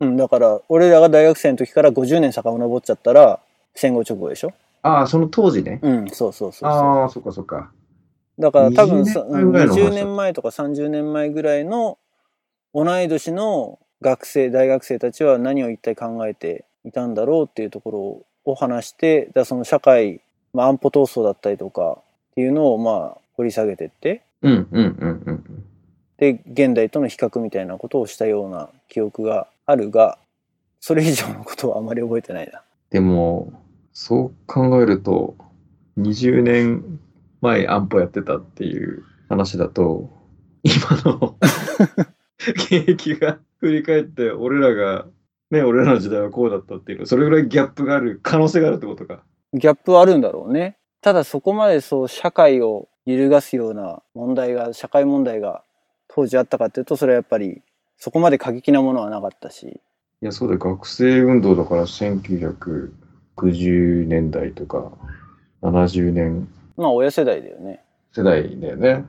[0.00, 3.40] うん、だから、俺らが大学生の時から50年遡っちゃったら、
[3.74, 4.52] 戦後直後でしょ？
[4.82, 5.78] ああ、その当時ね。
[5.82, 6.70] うん、そうそうそう。
[6.70, 7.70] ああ、そっかそっか。
[8.38, 11.98] だから多分さ、20年前ぐらいの話だ20年前とか30年前ぐらいの
[12.74, 20.22] 同い年の学生、大学生たちは何を一体考えていたんだろうっていうところを話して、だその社会、
[20.54, 25.64] まあ、安保闘争だったりとかっていうのをまあ掘り下げてって、うんうんうんうん。
[26.16, 30.18] で、現代との比較みたいなことをしたような記憶があるが、
[30.80, 32.62] それ以上のことはあまり覚えてないな。
[32.90, 33.52] でも、
[33.92, 35.36] そう考えると、
[35.98, 37.00] 20年
[37.40, 40.10] 前安保やってたっていう話だと、
[40.62, 41.36] 今の
[42.56, 45.06] 現役が振り返って、俺らが、
[45.50, 49.22] ね、俺らの時代はこうだったっていうの、それぐらいギャップがある可能性があるってことか。
[49.52, 50.78] ギャップはあるんだろうね。
[51.02, 55.62] ただそこまでそう社会を揺るがすような問題が、社会問題が
[56.08, 57.62] 当時あったかっていうと、それはやっぱり
[58.00, 59.82] そこまで過激なものはなかったし。
[60.22, 64.90] いや、そうだよ、学生運動だから1960年代とか
[65.62, 67.84] 70年まあ親世代だよね。
[68.12, 69.04] 世代だよね。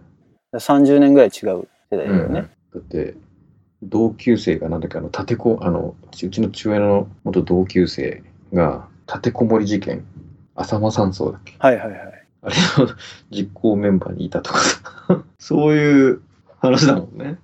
[0.53, 2.49] 30年ぐらい違う世代だよね。
[2.73, 3.15] だって、
[3.81, 8.21] 同級生がなんだっけ、あの、立てこ、あの、うちの父親の元同級生
[8.53, 10.03] が、立てこもり事件、
[10.55, 11.99] 浅間山荘だっけはいはいはい。
[12.41, 12.93] あれの
[13.29, 16.21] 実行メンバーにいたとかさ そういう
[16.59, 17.37] 話だもんね。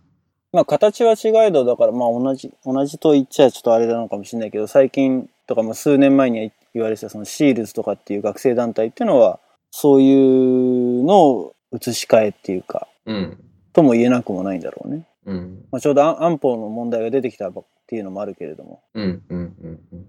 [0.54, 9.40] まあ形は違えど、だからまあ同じ、同じと言っちゃちょっとあれなのかもしれないけど、最近とかまあ数年前に言われてたそのシールズとかっていう学生団体っていうのは、
[9.72, 13.38] そういうのを移し替えっていうか、うん。
[13.74, 15.06] とも言えなくもないんだろうね。
[15.26, 15.66] うん。
[15.72, 17.54] まあ、ちょうど安安保の問題が出てきたっ
[17.86, 18.82] ていうのもあるけれども。
[18.94, 19.22] うん。
[19.30, 19.56] うん。
[19.62, 19.80] うん。
[19.92, 20.06] うん。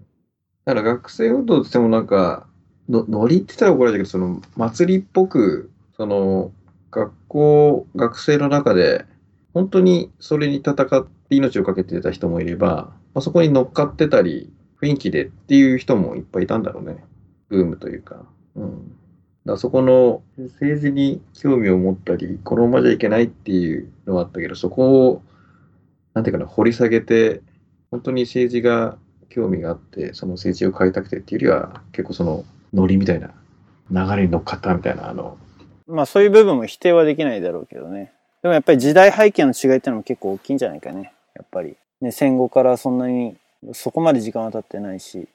[0.65, 2.47] だから学生運動って言ってもなんか、
[2.89, 6.51] のノリって言ったら怒られるけど、その祭りっぽく、その
[6.91, 9.05] 学校、学生の中で、
[9.53, 17.03] 本当にそれに戦って命を懸けてた人もいれば、まあ、そこに乗っかってたり、雰囲気でっていう人もいっぱいいたんだろうね。
[17.49, 18.25] ブームというか。
[18.55, 18.95] うん。
[19.45, 25.21] だそこの政治に興味を持ったり、このままじゃいけないっていうのはあったけど、そこを、
[26.13, 27.41] なんていうかな、掘り下げて、
[27.91, 28.97] 本当に政治が
[29.29, 33.31] 興味があって、その政治を変えたくてっていうよりは、結構そのノリみたいな、
[33.91, 35.37] 流れに乗っかったみたいな、あの、
[35.87, 38.13] まあそういう部分も否定はできないだろうけどね。
[38.41, 41.13] でもやっぱり時代背景の違いってのも結構大きいんじゃないかね。
[41.35, 41.75] やっぱり。
[42.01, 43.35] ね、戦後からそんなに、
[43.73, 45.27] そこまで時間は経ってないし、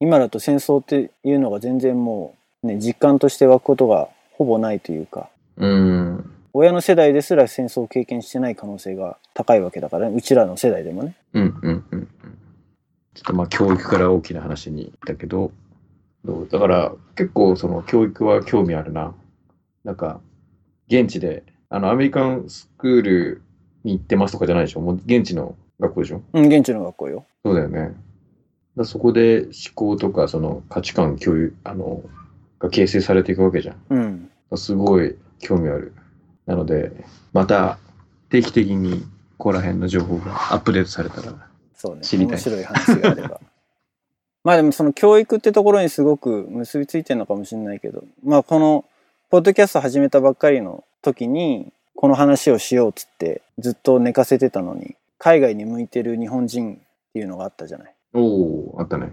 [0.00, 10.16] 今だと戦争っていうのが全然もう、ね、実感として湧くことがほぼないというか、うん、親の世代ですら戦争を経験してない可能性が高いわけだからね。
[10.16, 11.14] うちらの世代でもね。
[11.34, 11.84] うん、うん、うん。
[11.92, 12.08] うん
[13.14, 15.52] ちょっとまあ教育から大きな話にだけど、
[16.24, 19.14] だから結構その教育は興味あるな。
[19.84, 20.20] なんか、
[20.88, 23.42] 現地で、あの、アメリカンスクール
[23.84, 24.80] に行ってますとかじゃないでしょ？
[24.80, 26.22] もう現地の学校でしょ？
[26.32, 27.24] うん、現地の学校よ。
[27.44, 27.94] そうだよね。
[28.76, 32.02] だそこで思考とかその価値観共有、あの、
[32.58, 33.76] が形成されていくわけじゃん。
[33.88, 34.30] うん。
[34.56, 35.94] すごい興味ある。
[36.46, 36.92] なので、
[37.32, 37.78] また
[38.28, 39.00] 定期的に
[39.38, 41.32] ここら辺の情報がアップデートされたら。
[41.74, 42.02] そうね。
[42.02, 43.40] 知りたい面白い話があれば。
[44.42, 48.84] まあでもその教育ってところにすごく結びついてるのかもしれないけど、まあこの、
[49.30, 56.78] ポッドキャスト始めたばっかりの時に、この話をしようっつってずっと寝かせてたのに、海外に向いてる日本人っ
[57.12, 57.94] ていうのがあったじゃない。
[58.14, 59.12] おおあったね。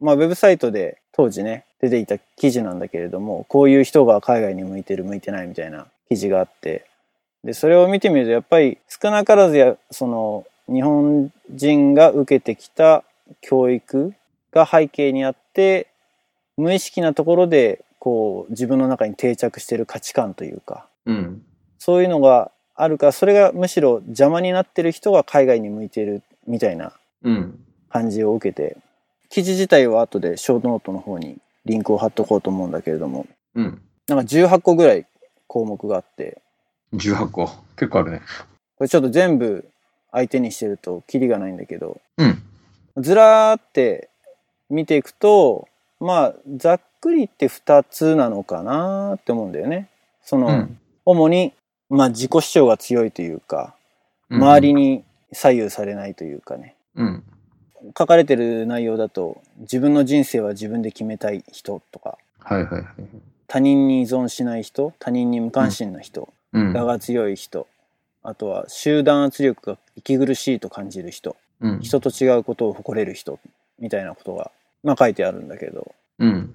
[0.00, 6.86] まあウェブサイトで当時ね、出ていた記事なんだけれども、こういう人が海外に向いてる向いてないみたいな記事があって、
[7.44, 13.04] で、それを見てみるとやっぱり少なからずや、その日本人が受けてきた
[13.40, 14.14] 教育
[14.50, 15.88] が背景にあって、
[16.56, 21.42] 無意識なところでこう自分の中に定着してる価値観というか、うん。
[21.78, 27.58] そういうのがあるから、それがむしろ邪魔になってる人が海外に向いてるみたいなうん。
[27.88, 28.76] 感じを受けて、
[29.28, 33.80] 記事自体は後でショートノートの方にリンクを貼っとこうと思うんだけれども、うん。
[34.08, 35.06] なんか18個ぐらい
[35.46, 36.42] 項目があって、
[36.94, 37.48] 18個？
[37.76, 38.22] 結構あるね。
[38.76, 39.68] これちょっと全部
[40.10, 42.42] 相手にしてるとキリがないんだけど、うん。
[42.96, 44.08] ずらーって
[44.70, 45.68] 見ていくと、
[46.00, 49.88] まあ、ざっくり言って2つなのかなって思うんだよね。
[50.22, 50.78] その、うん。
[51.04, 51.52] 主に、
[51.90, 53.74] まあ自己主張が強いというか、
[54.30, 56.74] 周りに左右されないというかね。
[56.96, 57.24] うん。
[57.96, 62.84] 書かれてる内容だと、自分の人生は自分で決めたい人とか、はいはいはい。
[63.46, 66.72] 他人に依存しない人、他人に無関心な人、うん。
[66.72, 67.66] 我が強い人、
[68.22, 71.80] あとは集団圧力が息苦しいと感じる人、うん。
[71.80, 73.38] 人と違うことを誇れる人、
[73.78, 74.50] みたいなことが、
[74.82, 76.54] まあ書いてあるんだけど、うん。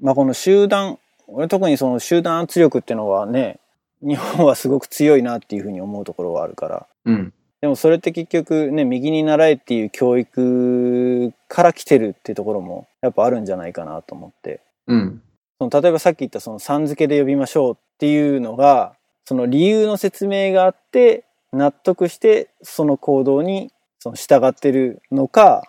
[0.00, 3.58] まあこの集団、俺特にその集団圧力っていうのはね、
[4.02, 7.32] 日本はすごく強いなっていうふうに思うところはあるから、うん。
[7.60, 14.60] でもそれって結局ね、右に習えっていう教育から来てるっていうところもやっぱあるんじゃないかなと思って。
[14.86, 15.22] うん。
[15.58, 18.94] その例えばさっき言ったそのさん付けで呼びましょうっていうのが、
[19.26, 25.62] その理由の説明があって、納得してその行動にその従ってるのか、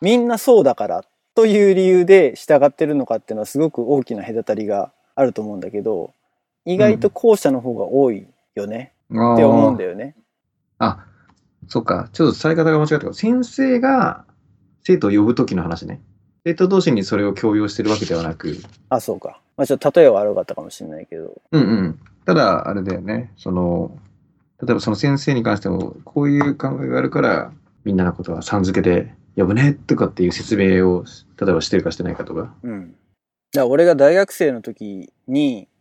[0.00, 6.12] みんなそうだからという理由で従ってるのかっていうのはすごく大きな隔たりがあると思うんだけど、
[6.66, 9.90] 意外と後者の方が多いよねあって思うんだよ。
[9.90, 10.16] よね。
[10.78, 11.06] あ、
[11.68, 12.08] そっか。
[12.12, 14.24] ちょっと伝え方が間違ったけど、先生が
[14.82, 16.02] 生徒を呼ぶときの話ね。
[16.44, 18.56] 生徒同士にそれを強要してるわけではなく、
[18.88, 19.40] あ、そうか。
[19.56, 21.40] まあちょっと例えは悪かったかもしれないけど。
[21.52, 22.00] うんうん。
[22.24, 23.32] ただ、あれだよね。
[23.36, 23.96] その、
[24.62, 27.52] 例えばその先生に関しても、こういう考えがあるから、
[27.84, 31.04] みんなのことはさん付けで呼ぶねとかっていう説明を、
[31.40, 32.54] 例えばしてるかしてないかとか。
[32.62, 32.94] うん。
[33.52, 35.75] だ俺が大学生の時に、うん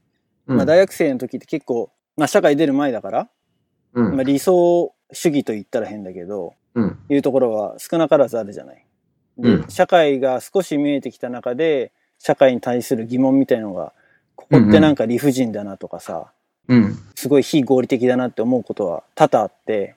[0.45, 3.29] まあ大学生の時って結構、まあ社会出る前だから、
[3.93, 6.99] うんまあ理想主義と言ったら変だけど、うん。
[7.10, 8.86] いうところは少なからずあるじゃない。
[9.38, 13.93] で、うん社会が少し見えてきた中で、社会に対する疑問みたいのが、
[14.36, 16.31] ここってなんか理不尽だなとかさ、
[16.67, 16.97] うん。
[17.15, 19.95] すごい非合理的だなって思うことは多々あって、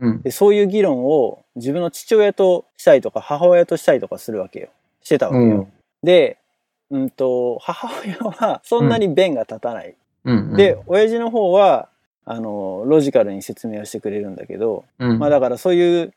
[0.00, 0.22] うん。
[0.22, 4.68] でそういう議論を自分の父親としたりとか母親としたりとかするわけよ。
[5.02, 5.68] してたわけよ。
[6.02, 6.37] で、
[6.90, 9.94] うんと、母親はそんなに弁が立たない。
[10.24, 10.54] うん。
[10.54, 11.88] で、親父の方は、
[12.24, 16.14] あの、ロジカルに説明をしてくれるんだけど、うん、まあだからそういう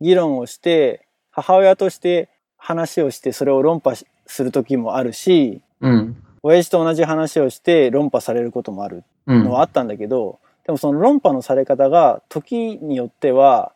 [0.00, 6.16] 議論をして、母親として話をしてそれを論破しする時もあるし、うん。
[6.42, 9.44] 親父と同じ話をして論破されることもあるうん。
[9.44, 13.72] のはあったんだけど、でもその論破のされ方が時によっては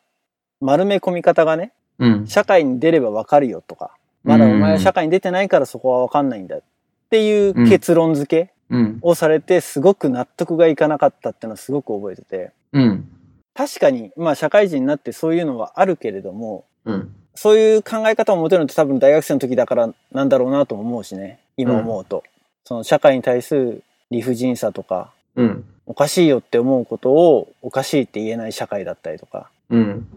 [0.61, 2.26] 丸め込み方がね、うん。
[2.26, 3.93] 社会に出ればわかるよとか、
[4.25, 6.62] まだお前は社会に出てないからそこはわかんないんだっ
[7.11, 8.99] ていう結論付けうん。
[9.03, 13.09] をされてすごく納得がいかなかったっていうのはすごく覚えてて、うん。
[13.55, 17.14] 確かにまあ社会人になってそういうのはあるけれども、うん。
[17.35, 22.25] そういう考え方を持てるのって多分大学生の時だからなんだろうなとも思うしね、今思うと。
[22.64, 25.64] その社会に対する理不尽さとか、うん。
[25.85, 30.09] おかしいよって思うことをおかしいって言えない社会だったりとか、うん。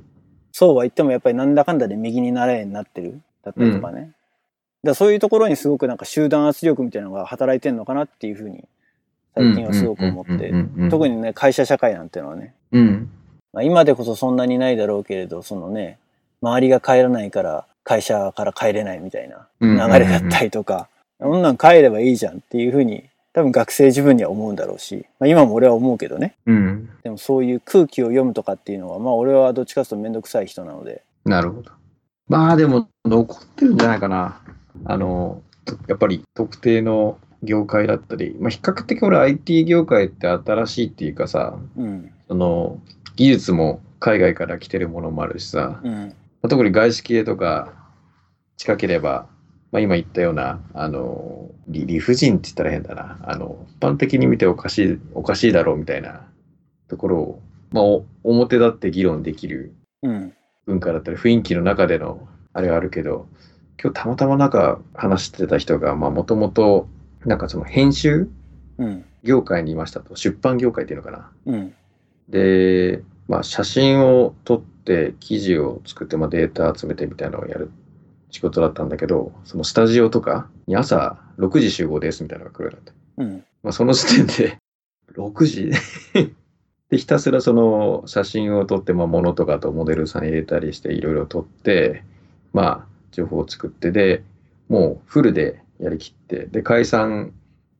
[0.53, 4.01] そうは言ってもやっぱりなんだかんだで右になれになってるだったりとかね。
[4.01, 4.11] だか
[4.83, 8.65] らそういうところにすごくなんか集団圧力みたいなのが働いてんのかなっていうふうに
[9.35, 10.53] 最近はすごく思って、
[10.89, 11.15] 特に。
[11.15, 13.09] にね、会社社会なんてのはね、うん。
[13.53, 15.97] まあ、今でこそそんなにないだろうけれど、そのね、
[16.41, 20.87] 周りが帰らないから会社から帰れないみたいなうん流れだったりとか、
[21.19, 26.35] そんなん帰ればいいじゃんっていうふうに多分学生自分には思うんだろうし、まあ、今も俺は思うけどね。
[26.45, 26.89] うん。
[27.03, 31.71] でもそういう空気を読むとかっていうのは、まあ俺はどっちかというとめんどくさい人なので、なるほど。
[32.27, 34.41] まあでも残ってるんじゃないかな。
[34.85, 42.11] あの、とやっぱり特定の業界だったり、まあ比較的俺 IT 業界って新しいっていうかさ、うん。
[42.27, 42.79] その
[43.15, 45.93] 技術も海外から来てるものもあるしさ、うん。
[45.93, 46.13] ま
[46.43, 47.73] あ特に外資系とか
[48.57, 49.27] 近ければ、
[49.71, 53.19] まあ、今言ったような、あの、理理不尽って言ったら変だな。
[53.23, 56.25] あの、一般的に見ておかしい、おかしいだろうみたいな
[56.87, 60.33] ところを、まあ、お表立って議論できるうん。
[60.65, 63.27] 文化だったり、雰囲気の中でのあれはあるけど、
[63.81, 66.87] 今日たまたまなんか話してた人が、まあ、もともと、
[67.25, 68.29] なんかその編集
[68.77, 69.05] うん。
[69.23, 70.15] 業界にいましたと。
[70.15, 71.31] 出版業界っていうのかな。
[71.45, 71.73] うん。
[72.29, 77.71] で、まあ、写真を撮って記事を作って、まあ、データ集めてみたいなのをやる
[78.29, 83.01] 仕事だったんだけど、そのスタジオとかに朝6時集合ですみたいなのが来るようになって。
[83.17, 83.45] うん。
[83.63, 84.57] まあ、その時点で、
[85.15, 85.71] 6時？
[86.89, 92.03] で、ひたすらその写真を撮って、まあ、物とかとモデルさん入れたりして、いろいろ撮って、
[92.53, 94.23] まあ、情報を作って、で、
[94.69, 97.33] もうフルでやりきって、で、解散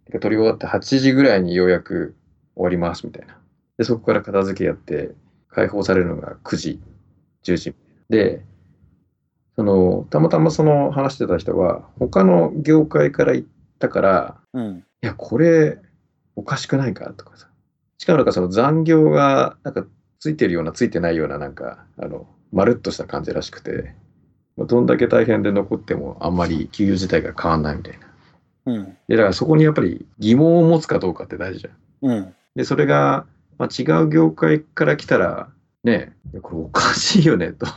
[0.10, 2.16] が撮り終わって8時ぐらいにようやく
[2.56, 3.38] 終わりますみたいな。
[3.78, 5.12] で、そこから片付けやって、
[5.50, 6.82] 解放されるのが9時、
[7.44, 7.76] 10時。
[8.10, 8.44] で、
[9.56, 13.48] その、たまたまその話してた人は、他の業界から行っ
[13.80, 14.86] たから、うん。
[15.02, 15.80] いや、これ、
[16.36, 17.45] おかしくないかとかさ。
[17.98, 19.86] しかもなんかその残業が、なんか
[20.20, 23.94] ついてるような、ついてないような、なんか、あの、まるっとした感じらしくて、
[24.58, 28.06] まあどんだけ大変で残っても、あんまり給与自体が変わんないみたいな。
[28.74, 28.98] うん。
[29.08, 32.12] で、だからそこにやっぱり疑問を持つかどうかって大事じゃん。
[32.12, 32.36] うん。
[32.56, 33.26] で、それが、
[33.58, 35.50] まあ、違う業界から来たら、
[35.84, 37.68] ね、これおかしいよね、と。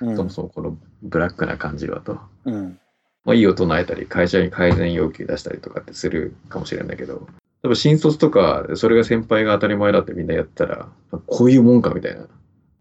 [0.00, 0.16] うん。
[0.16, 2.20] そもそもこのブラックな感じはと。
[2.44, 2.78] うん。
[3.24, 7.26] まあ、いいを唱えたり、会社に改善要求出したりとかってするかもしれないんだけど、
[7.66, 10.88] 例えば新卒とか、それが先輩が当たり前だってみんなやったら、
[11.26, 12.28] こういうもんかみたいな。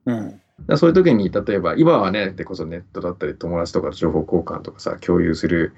[0.05, 0.41] うん。
[0.67, 5.73] らそういう時に、例えば、今はね、でこそネットだったり、友達とかと情報交換とかさ、共有する、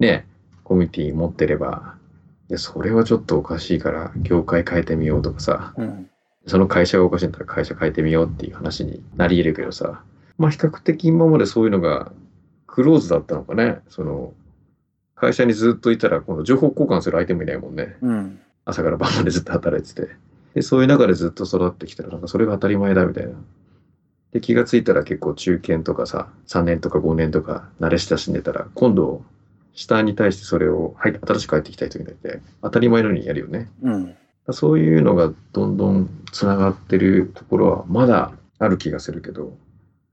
[0.00, 0.26] ね、
[0.64, 1.94] コミュニティ持ってれば、
[2.50, 6.10] いや、それはちょっとおかしいから、業界変えてみようとかさ、うん。
[6.46, 10.02] その会社がおかしいんだったら会社変えてみようっていう話になり得るけどさ、
[10.36, 12.12] まあ比較的今までそういうのが
[12.66, 13.78] クローズだったのかね。
[13.88, 14.34] その、
[15.22, 17.96] 会社にずっといたら、この情報交換する相手もいないもんね。
[18.02, 18.40] うん。
[18.64, 20.08] 朝から晩までずっと働いてて。
[20.54, 23.32] で、そういう中でずっと育ってきたら、なんかそれが当たり前だみたいな。
[24.32, 29.24] で、気がついたら結構中堅とかさ、3年とか5年とか慣れ親しんでたら、今度、
[29.74, 33.70] 下に対してそれを、はい、新しく入ってきた人になって、当たり前のようにやるよね。
[33.82, 34.14] うん。
[34.50, 39.56] そういうのがどんどんつながってるところはまだある気がするけど、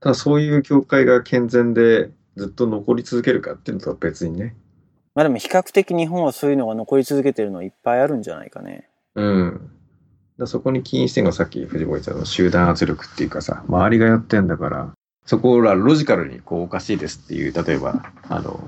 [0.00, 4.54] ただそういう教会が健全でずっと残り続けるかっていうのとは別にね。
[5.14, 8.88] まあでも比較的日本はそういうのが残り続けてるのいっぱいあるんじゃないかね。
[9.14, 9.70] うん。
[10.38, 14.92] だそこに起因してるのがさっき藤森さんの集団圧力っていうかさ、周りがやってんだから、
[15.26, 18.60] そこらロジカルにこうおかしいですっていう、例えば、あの、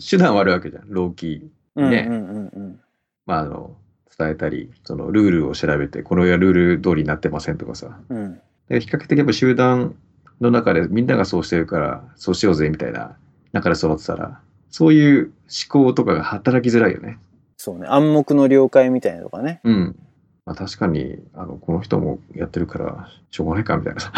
[0.00, 0.84] 手段はあるわけじゃん。
[0.88, 2.80] 労基ねうんうんうんうん。
[3.26, 3.76] まあ、あの、
[4.16, 7.98] 伝えたり、そのルールを調べて、これはルール通りになってませんとかさ。
[8.08, 8.40] うん。
[8.68, 9.96] で比較的やっぱ集団
[10.40, 13.16] の中でみんながそうしてるから、そうしようぜみたいな
[13.52, 14.40] 中で育ってたら、
[14.70, 15.32] そういう
[15.72, 17.18] 思考とかが働きづらいよね。
[17.56, 17.86] そうね。
[17.86, 19.60] 暗黙の了解みたいなとかね。
[19.64, 19.96] うん。
[20.46, 24.12] まあ確かに、あの、この人もやってるから、しょうがないかみたいなさ。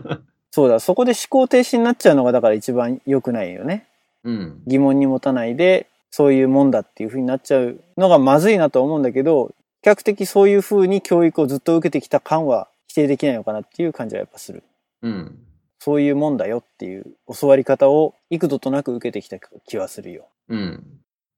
[0.52, 0.78] そうだ。
[0.78, 3.86] そこで思考停止になっちゃうのがだから一番良くないよね。
[4.22, 4.62] うん。
[4.66, 9.52] 疑問に持たないで、そういうもんだっていう風になっちゃうのがまずいなとは思うんだけど、
[9.82, 14.62] 比較的そういう風に教育をずっと受けてきた感は否定できないのかなっていう感じはやっぱする。
[15.02, 15.38] うん。
[15.84, 17.04] そういうもんだよっていう
[17.38, 20.28] 教わり方を幾度となく受けてきた気はするよ。
[20.48, 20.82] うん。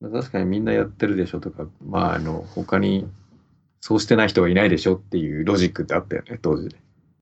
[0.01, 3.09] 確かにみんなやってるでしょとか、まあ、あの、他に
[3.81, 6.77] そうしてない人はいないでしょっていうロジックってあったよね、当時で。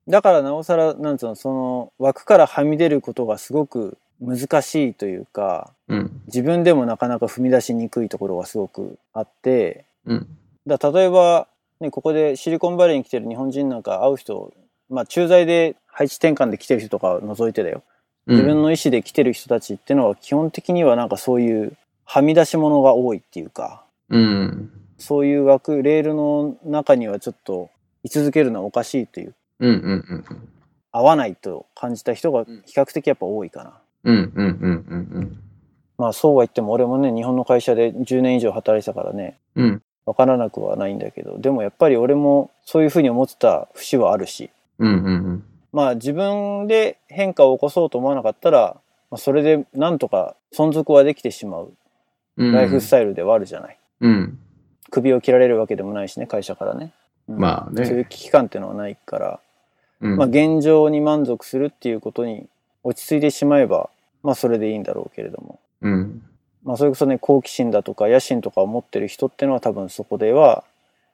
[0.06, 6.20] だからなおさら、なんつうの、その枠からはみ出ることがすごく難しいというか、うん。
[6.26, 10.28] 自分でもなかなか踏み出しにくいところがすごくあって、うん。
[10.66, 11.48] だ例えば、
[11.80, 14.52] ね、ここでシリコンバレーに来てる日本人なんか会う人、
[14.90, 17.82] まあ駐在で配置転換で来てる人とかを除いてだよ。
[18.26, 24.70] 自分の意思で来てる人たちっていうのは基本的にはなんかそういうはみ出し物が多いっていうか、うん。
[24.98, 27.70] そういう枠、レールの中にはちょっと
[28.02, 29.70] 居続けるのはおかしいという、うん。
[29.70, 29.76] うん。
[29.76, 30.48] うん。
[30.90, 33.78] 合わないと感じた人が比較的やっぱ多いかな。
[34.04, 34.32] うん。
[34.34, 34.46] うん。
[34.46, 35.08] うん。
[35.14, 35.40] うん。
[35.96, 39.82] まあそうは言っても俺もね、日本の会社で10年以上働いてたからね、うん。
[40.06, 44.88] わからなくはないんだけど、でもやっぱり俺もそういうふうに思ってた節はあるし、うん。
[44.88, 45.44] うん。
[45.74, 48.76] まあ自分で変化を起こそうと思わなかったら、
[49.10, 51.72] まあ、それでなんとか存続はできてしまう
[52.36, 52.52] うん。
[52.52, 53.78] ライフスタイルではあるじゃない。
[54.00, 54.38] うん。
[54.90, 56.92] 首を切られるわけでもないしね、会社からね。
[57.28, 59.40] うんまあねそういう危機感っていうのはないから、
[60.00, 60.16] うん。
[60.16, 62.46] まあ現状に満足するっていうことに
[62.82, 63.90] 落ち着いてしまえば、
[64.22, 65.58] まあそれでいいんだろうけれども。
[65.80, 66.22] うん。
[66.64, 70.64] まあそれこそね、好奇心だとか野心とかを持ってる人ってのは多分そこでは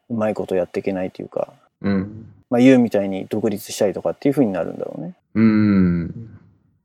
[0.09, 1.53] うまいことやっていけないというか、
[1.83, 2.33] うん。
[2.51, 5.14] まあ言うみたいに独立したいとかっていう風になるんだろうね。
[5.34, 6.38] うん。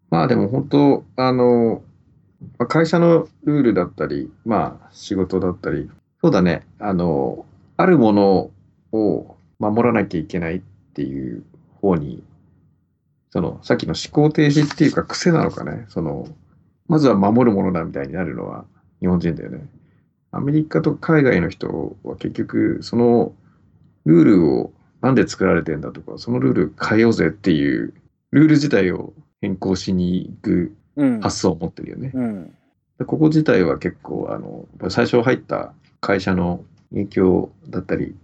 [0.09, 1.81] まあでも本当、あの、
[2.59, 5.89] ま会社のルールだったり、まあ仕事だったり、
[6.21, 7.45] そうだね、あの、
[7.77, 8.51] あるもの
[8.91, 10.61] を守らなきゃいけないっ
[10.93, 11.43] ていう
[11.81, 12.23] 方に、
[13.31, 16.27] その、さっきの思考停止っていうか癖なのかね、その、
[16.87, 18.65] まずは守るものだみたいになるのは
[18.99, 19.67] 日本人だよね。
[20.31, 23.33] アメリカと海外の人は結局、その
[24.05, 24.73] ルールを
[25.05, 27.93] なんで作られてんだとか、そのルール変えようぜっていう
[28.31, 31.19] ルール自体を変更しに行くうん。
[31.19, 32.09] 発想を持ってるよね。
[32.11, 32.55] うん。
[32.97, 38.15] でここ自体は結構、あの、最初入った会社の影響だったり、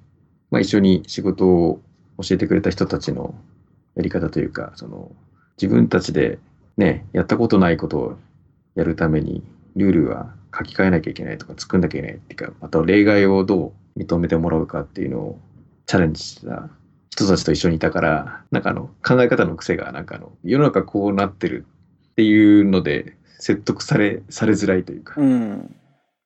[0.49, 1.82] まあ一緒に仕事を
[2.17, 3.36] 教えてくれた人たちの
[3.93, 5.11] やり方というか、その、
[5.61, 6.39] 自分たちで
[6.77, 8.17] ね、やったことないことを
[8.73, 9.43] やるために、
[9.75, 15.39] ルールは書き換えなきゃいけないとか作んなきゃいけないっていうか、あと例外をどう認めてもらうかっていうのを
[15.91, 16.69] チャレンジした
[17.09, 21.65] 人たちと一緒にいたから、なんかあの考え方の癖がなんかあの世の中こうなってる
[22.11, 25.15] っていうので説得され、されづらいというか。
[25.17, 25.75] うん。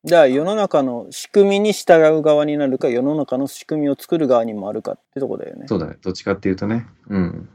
[0.03, 5.65] じゃあ世の中の仕組みに従う側になるか、世の中の仕組みを作る側にもあるかってとこだよね。
[5.67, 5.95] そうだね。
[5.99, 6.85] どっちかっていうとね。
[7.09, 7.49] うん。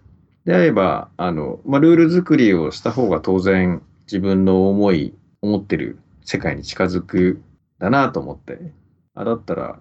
[0.45, 7.41] であれば、あの、まあ、ルール作りをした方が当然自分の思い、思ってる世界に近づく
[7.79, 8.59] だなと思って、
[9.15, 9.79] あ、だったら、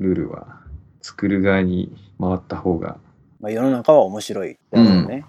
[0.00, 0.61] ルールは
[1.02, 2.96] 作る側に回った方が、
[3.40, 5.26] まあ世の中は面白いだろうね。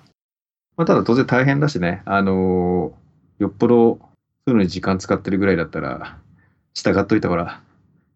[0.75, 2.93] まあ、ただ当然大変だしね、あの
[3.39, 3.99] よっぽど
[4.45, 6.17] そういうのに時間使ってるぐらいだったら、
[6.73, 7.61] 従っといたから、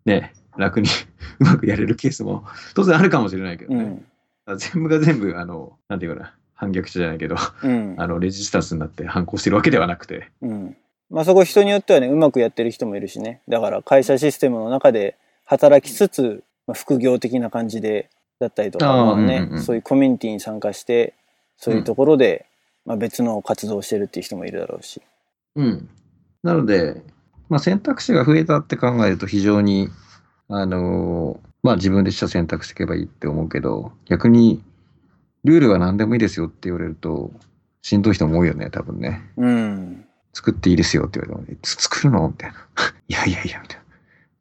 [0.05, 0.89] ね、楽に
[1.39, 2.45] うまくやれるケースも
[2.75, 4.03] 当然あるかもしれないけどね。
[4.47, 4.57] うん。
[4.57, 7.95] 全部が全部、あの、なんていうかな、反逆者じゃないけど、うん。
[7.97, 10.29] あの、レジスタンスになって反抗してるわけではなくて。
[10.41, 10.77] うん。
[11.09, 13.41] まあそこ人によってはね、うまくやってる人もいるしね。
[13.47, 18.09] だから会社システムの中で働きつつ、まあ、副業的な感じで、
[18.39, 21.15] だったりとか、ね、うんうんうんそういうコミュニティに参加して、
[21.57, 22.45] そういうところで、
[22.85, 25.01] まあ別の活動をしてるっていう人もいるだろうし。
[25.55, 25.89] うん。
[26.43, 27.01] なので、
[27.49, 29.89] まあ、選択肢が増えたって考えると非常に、
[30.49, 34.63] あのーまあ自分でした選択していけばいいって思うけど、逆に、
[35.43, 37.31] ルールは何でもいいですよって言われると、
[37.81, 39.21] しんどい人も多いよね、多分ね。
[39.37, 40.05] うん。
[40.33, 42.27] 作っていいですよって言われても、作るの？
[42.27, 42.57] みたいな。
[43.09, 43.83] いやいやいや、みたいな。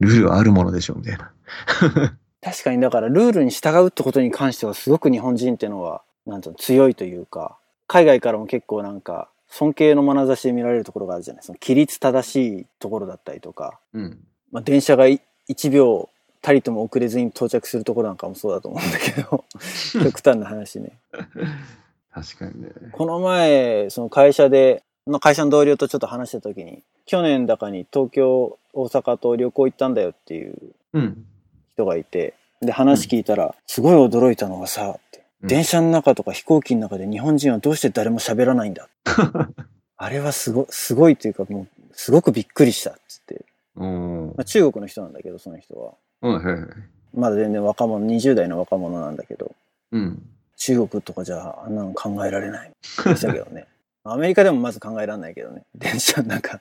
[0.01, 1.33] ルールはあるものでしょみたいな。
[2.43, 14.19] 確かにだからルールに従うってことに関してはすごく日本人ってのは、なんと強いというか、海外からも結構なんか、尊敬の眼差しで見られるところがあるじゃないその規律正しいところだったりとか、うん。
[14.53, 16.09] まあ、電車がい1秒
[16.43, 19.45] たりとも遅れずに到着するところなんかもそうだと思うんだけど、
[20.05, 20.99] 極端な話ね。
[22.13, 22.71] 確かにね。
[22.93, 30.57] この前、その会社で、の会社の同僚とちょっと話した時に、去年だかに東京、大阪と旅行行ったんだよっていう
[30.93, 31.27] うん。
[31.77, 38.89] 人がいて、で、話聞いたら、すごい驚いたのがさ、ってうん電車の中とか飛行機の中で日本人はどうして誰も喋らないんだ。
[39.99, 43.45] あれはすご、すごいというかもう、すごくびっくりしたっつって。
[43.77, 44.27] うん。
[44.29, 45.93] まあ、中国の人なんだけど、その人は。
[46.23, 46.69] うん、はいはい。
[47.15, 49.53] まだ全然若者、20代の若者なんだけど、
[49.93, 50.23] うん。
[50.57, 52.73] 中国とかじゃああんなの考えられない。
[53.05, 53.67] でしたけどね。
[54.05, 55.65] アメリカでもまず考えられないけどね。
[55.75, 56.61] 電車の中、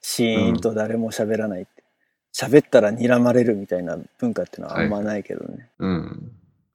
[0.00, 1.81] シーンと誰も喋らないって。
[2.32, 5.68] 喋ったら睨まれるみたいな文化っていうのはあんまないけどね。
[5.78, 6.32] うん。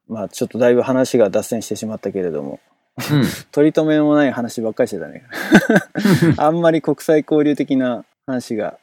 [0.08, 2.60] まあちょっとだいぶ話が脱線してしまったけれども、
[3.12, 3.24] うん。
[3.51, 5.24] 取り留めもない話ばっかりしてたね。
[6.38, 8.78] あんまり国際交流的な話が。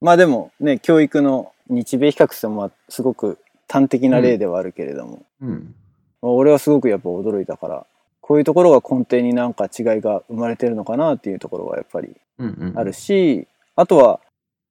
[0.00, 5.74] まあでもね、教育の日米比較してもまあすごく端的な例ではあるけれども、うん。
[6.20, 7.86] まあ俺はすごくやっぱ驚いたから、
[8.20, 12.48] こういうところが根底になんか違いが生まれてるのかなっていうところはやっぱりうん。
[12.48, 12.78] うん。
[12.78, 13.46] あるし、
[13.76, 14.20] あとは、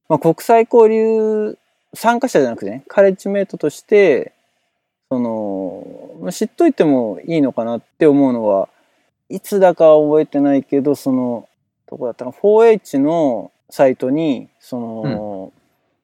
[0.09, 1.57] まあ、国際交流
[1.93, 4.33] 参加者じゃなくてね、カレッジメイトとして、
[5.09, 8.69] その、まあ知っといてもいいのかなって思うのは、
[9.29, 11.47] いつだかは覚えてないけど、その、
[11.87, 15.51] どこだったかな、4H のサイトに、その、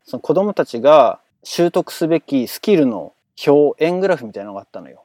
[0.06, 3.14] その子供たちが習得すべきスキルの
[3.48, 5.04] 表、円グラフみたいなのがあったのよ。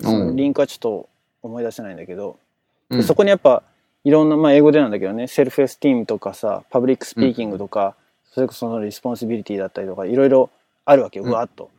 [0.00, 1.08] そのリンクはちょっと
[1.42, 2.38] 思い出せないんだけど、
[2.90, 3.62] でそこにやっぱ
[4.04, 7.96] いろんな、まあ、英語でなんだけどね self-esteem とかさ public speaking とか、
[8.36, 10.50] それこそその responsibility だったりとかいろいろ
[10.84, 11.70] あるわけようんうわっと。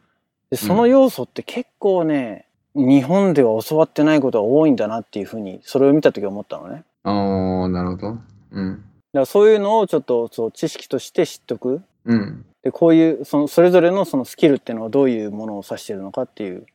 [0.50, 6.84] でその要素って結構ね日本では教わってないことが多いんだなっていうふうにそれを見た時思ったのね。
[7.04, 8.18] ああ、なるほど。
[8.54, 8.72] うん。
[8.74, 8.86] だか
[9.20, 11.84] らそういうのをちょっとそう知識として知っとく。
[12.06, 12.44] うん。
[12.64, 16.66] でこういうそのそれぞれのそのスキルっていうのはどういうものを指してるのかっていう。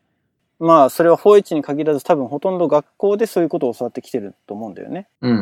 [0.60, 5.08] まあそれは 4H に限らず多分ほとんど学校でそういうことを教わってきてると思うんだよね。
[5.22, 5.32] うん。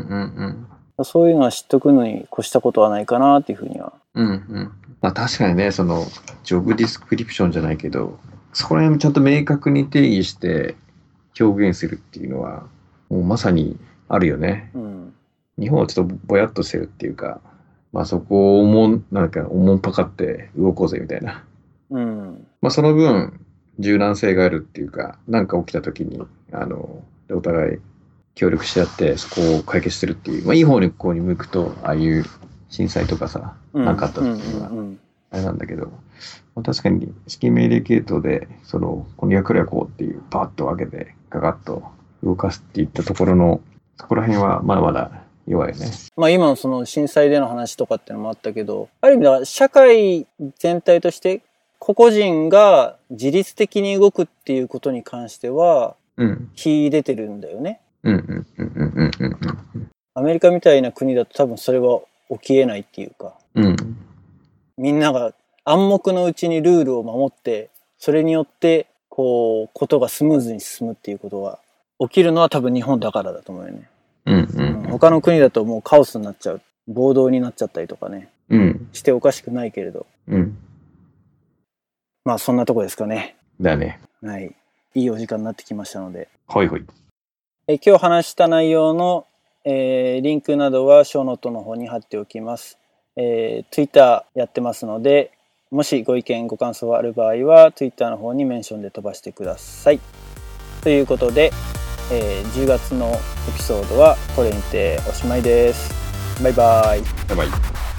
[0.97, 1.05] うん。
[1.05, 3.93] そういうのは知っとくのに越したことはないかなっていうふうには。
[4.15, 4.73] うんうん。
[5.01, 6.05] まあ確かにね、その、
[6.45, 8.19] ジョブディスクリプションじゃないけど、
[8.53, 10.75] そこら辺もちゃんと明確に定義して
[11.39, 12.67] 表現するっていうのは、
[13.09, 14.71] もうまさにあるよね。
[14.75, 15.15] うん。
[15.59, 17.41] 日本はちょっとぼやっとしてるっていうか、
[17.93, 21.45] まあそこをおもん、なんかおもんぱかって動こうぜみたいな。
[21.91, 22.47] うん。
[22.61, 23.41] まあその分、
[23.79, 26.21] 柔軟性があるっていうか、なんか起きた時に、
[26.53, 27.79] あの、お互い
[28.35, 32.25] 協力し合ってそこを解決するっていう、まあいい方にこうに向くと、ああいう
[32.71, 34.71] 震災とかさ、うんなんかあった時には
[35.33, 35.87] あれなんだけど、
[36.55, 41.85] まあ、確かに指揮命令系統で、その、この役割はこうっていう、パーッと分けて、ガガッと
[42.25, 43.61] 動かすっていったところの、
[43.99, 45.87] そこら辺はまだまだ弱いよね。
[46.17, 50.27] まあ今のその震災での話とかっていうのもあったけど、ある意味では社会
[50.59, 51.43] 全体として
[51.79, 56.51] 個々人が自律的に動くっていうことに関しては、うん。
[56.55, 57.81] 秀でてるんだよね。
[58.03, 59.37] うんうんうんうんうん
[59.75, 62.01] うんアメリカみたいな国だと多分それは
[62.31, 63.65] 起きえないっていうか、うん。
[63.65, 63.77] うん。
[64.77, 71.59] みんなが暗黙のうちにルールを守って、それによって、こう、ことがスムーズに進むっていうことが
[71.99, 73.91] 起きるのは多分日本だからだと思うよね。
[74.27, 74.89] うんううんん。
[74.91, 76.63] 他の国だともうカオスになっちゃう。
[76.89, 78.29] 暴動になっちゃったりとかね。
[78.49, 78.89] うん。
[78.93, 80.07] しておかしくないけれど。
[80.29, 80.57] うん。
[82.25, 83.37] まあそんなとこですかね。
[83.61, 84.01] だね。
[84.23, 84.55] はい。
[84.95, 86.29] いいお時間になってきましたので。
[86.47, 86.85] ほいほい。
[87.69, 89.27] え今日話した内容の、
[89.65, 92.79] えーリンクなどはショーノートの方に貼っておきます。
[93.17, 95.33] えー Twitter やってますので、
[95.71, 100.01] もしご意見ご感想ある場合は Twitter の方にメンションで飛ばしてください。
[100.83, 101.53] ということで、
[102.13, 105.93] えー10月のエピソードはこれにておしまいです。
[106.43, 107.03] バイバイ。
[107.29, 107.90] バイバイ。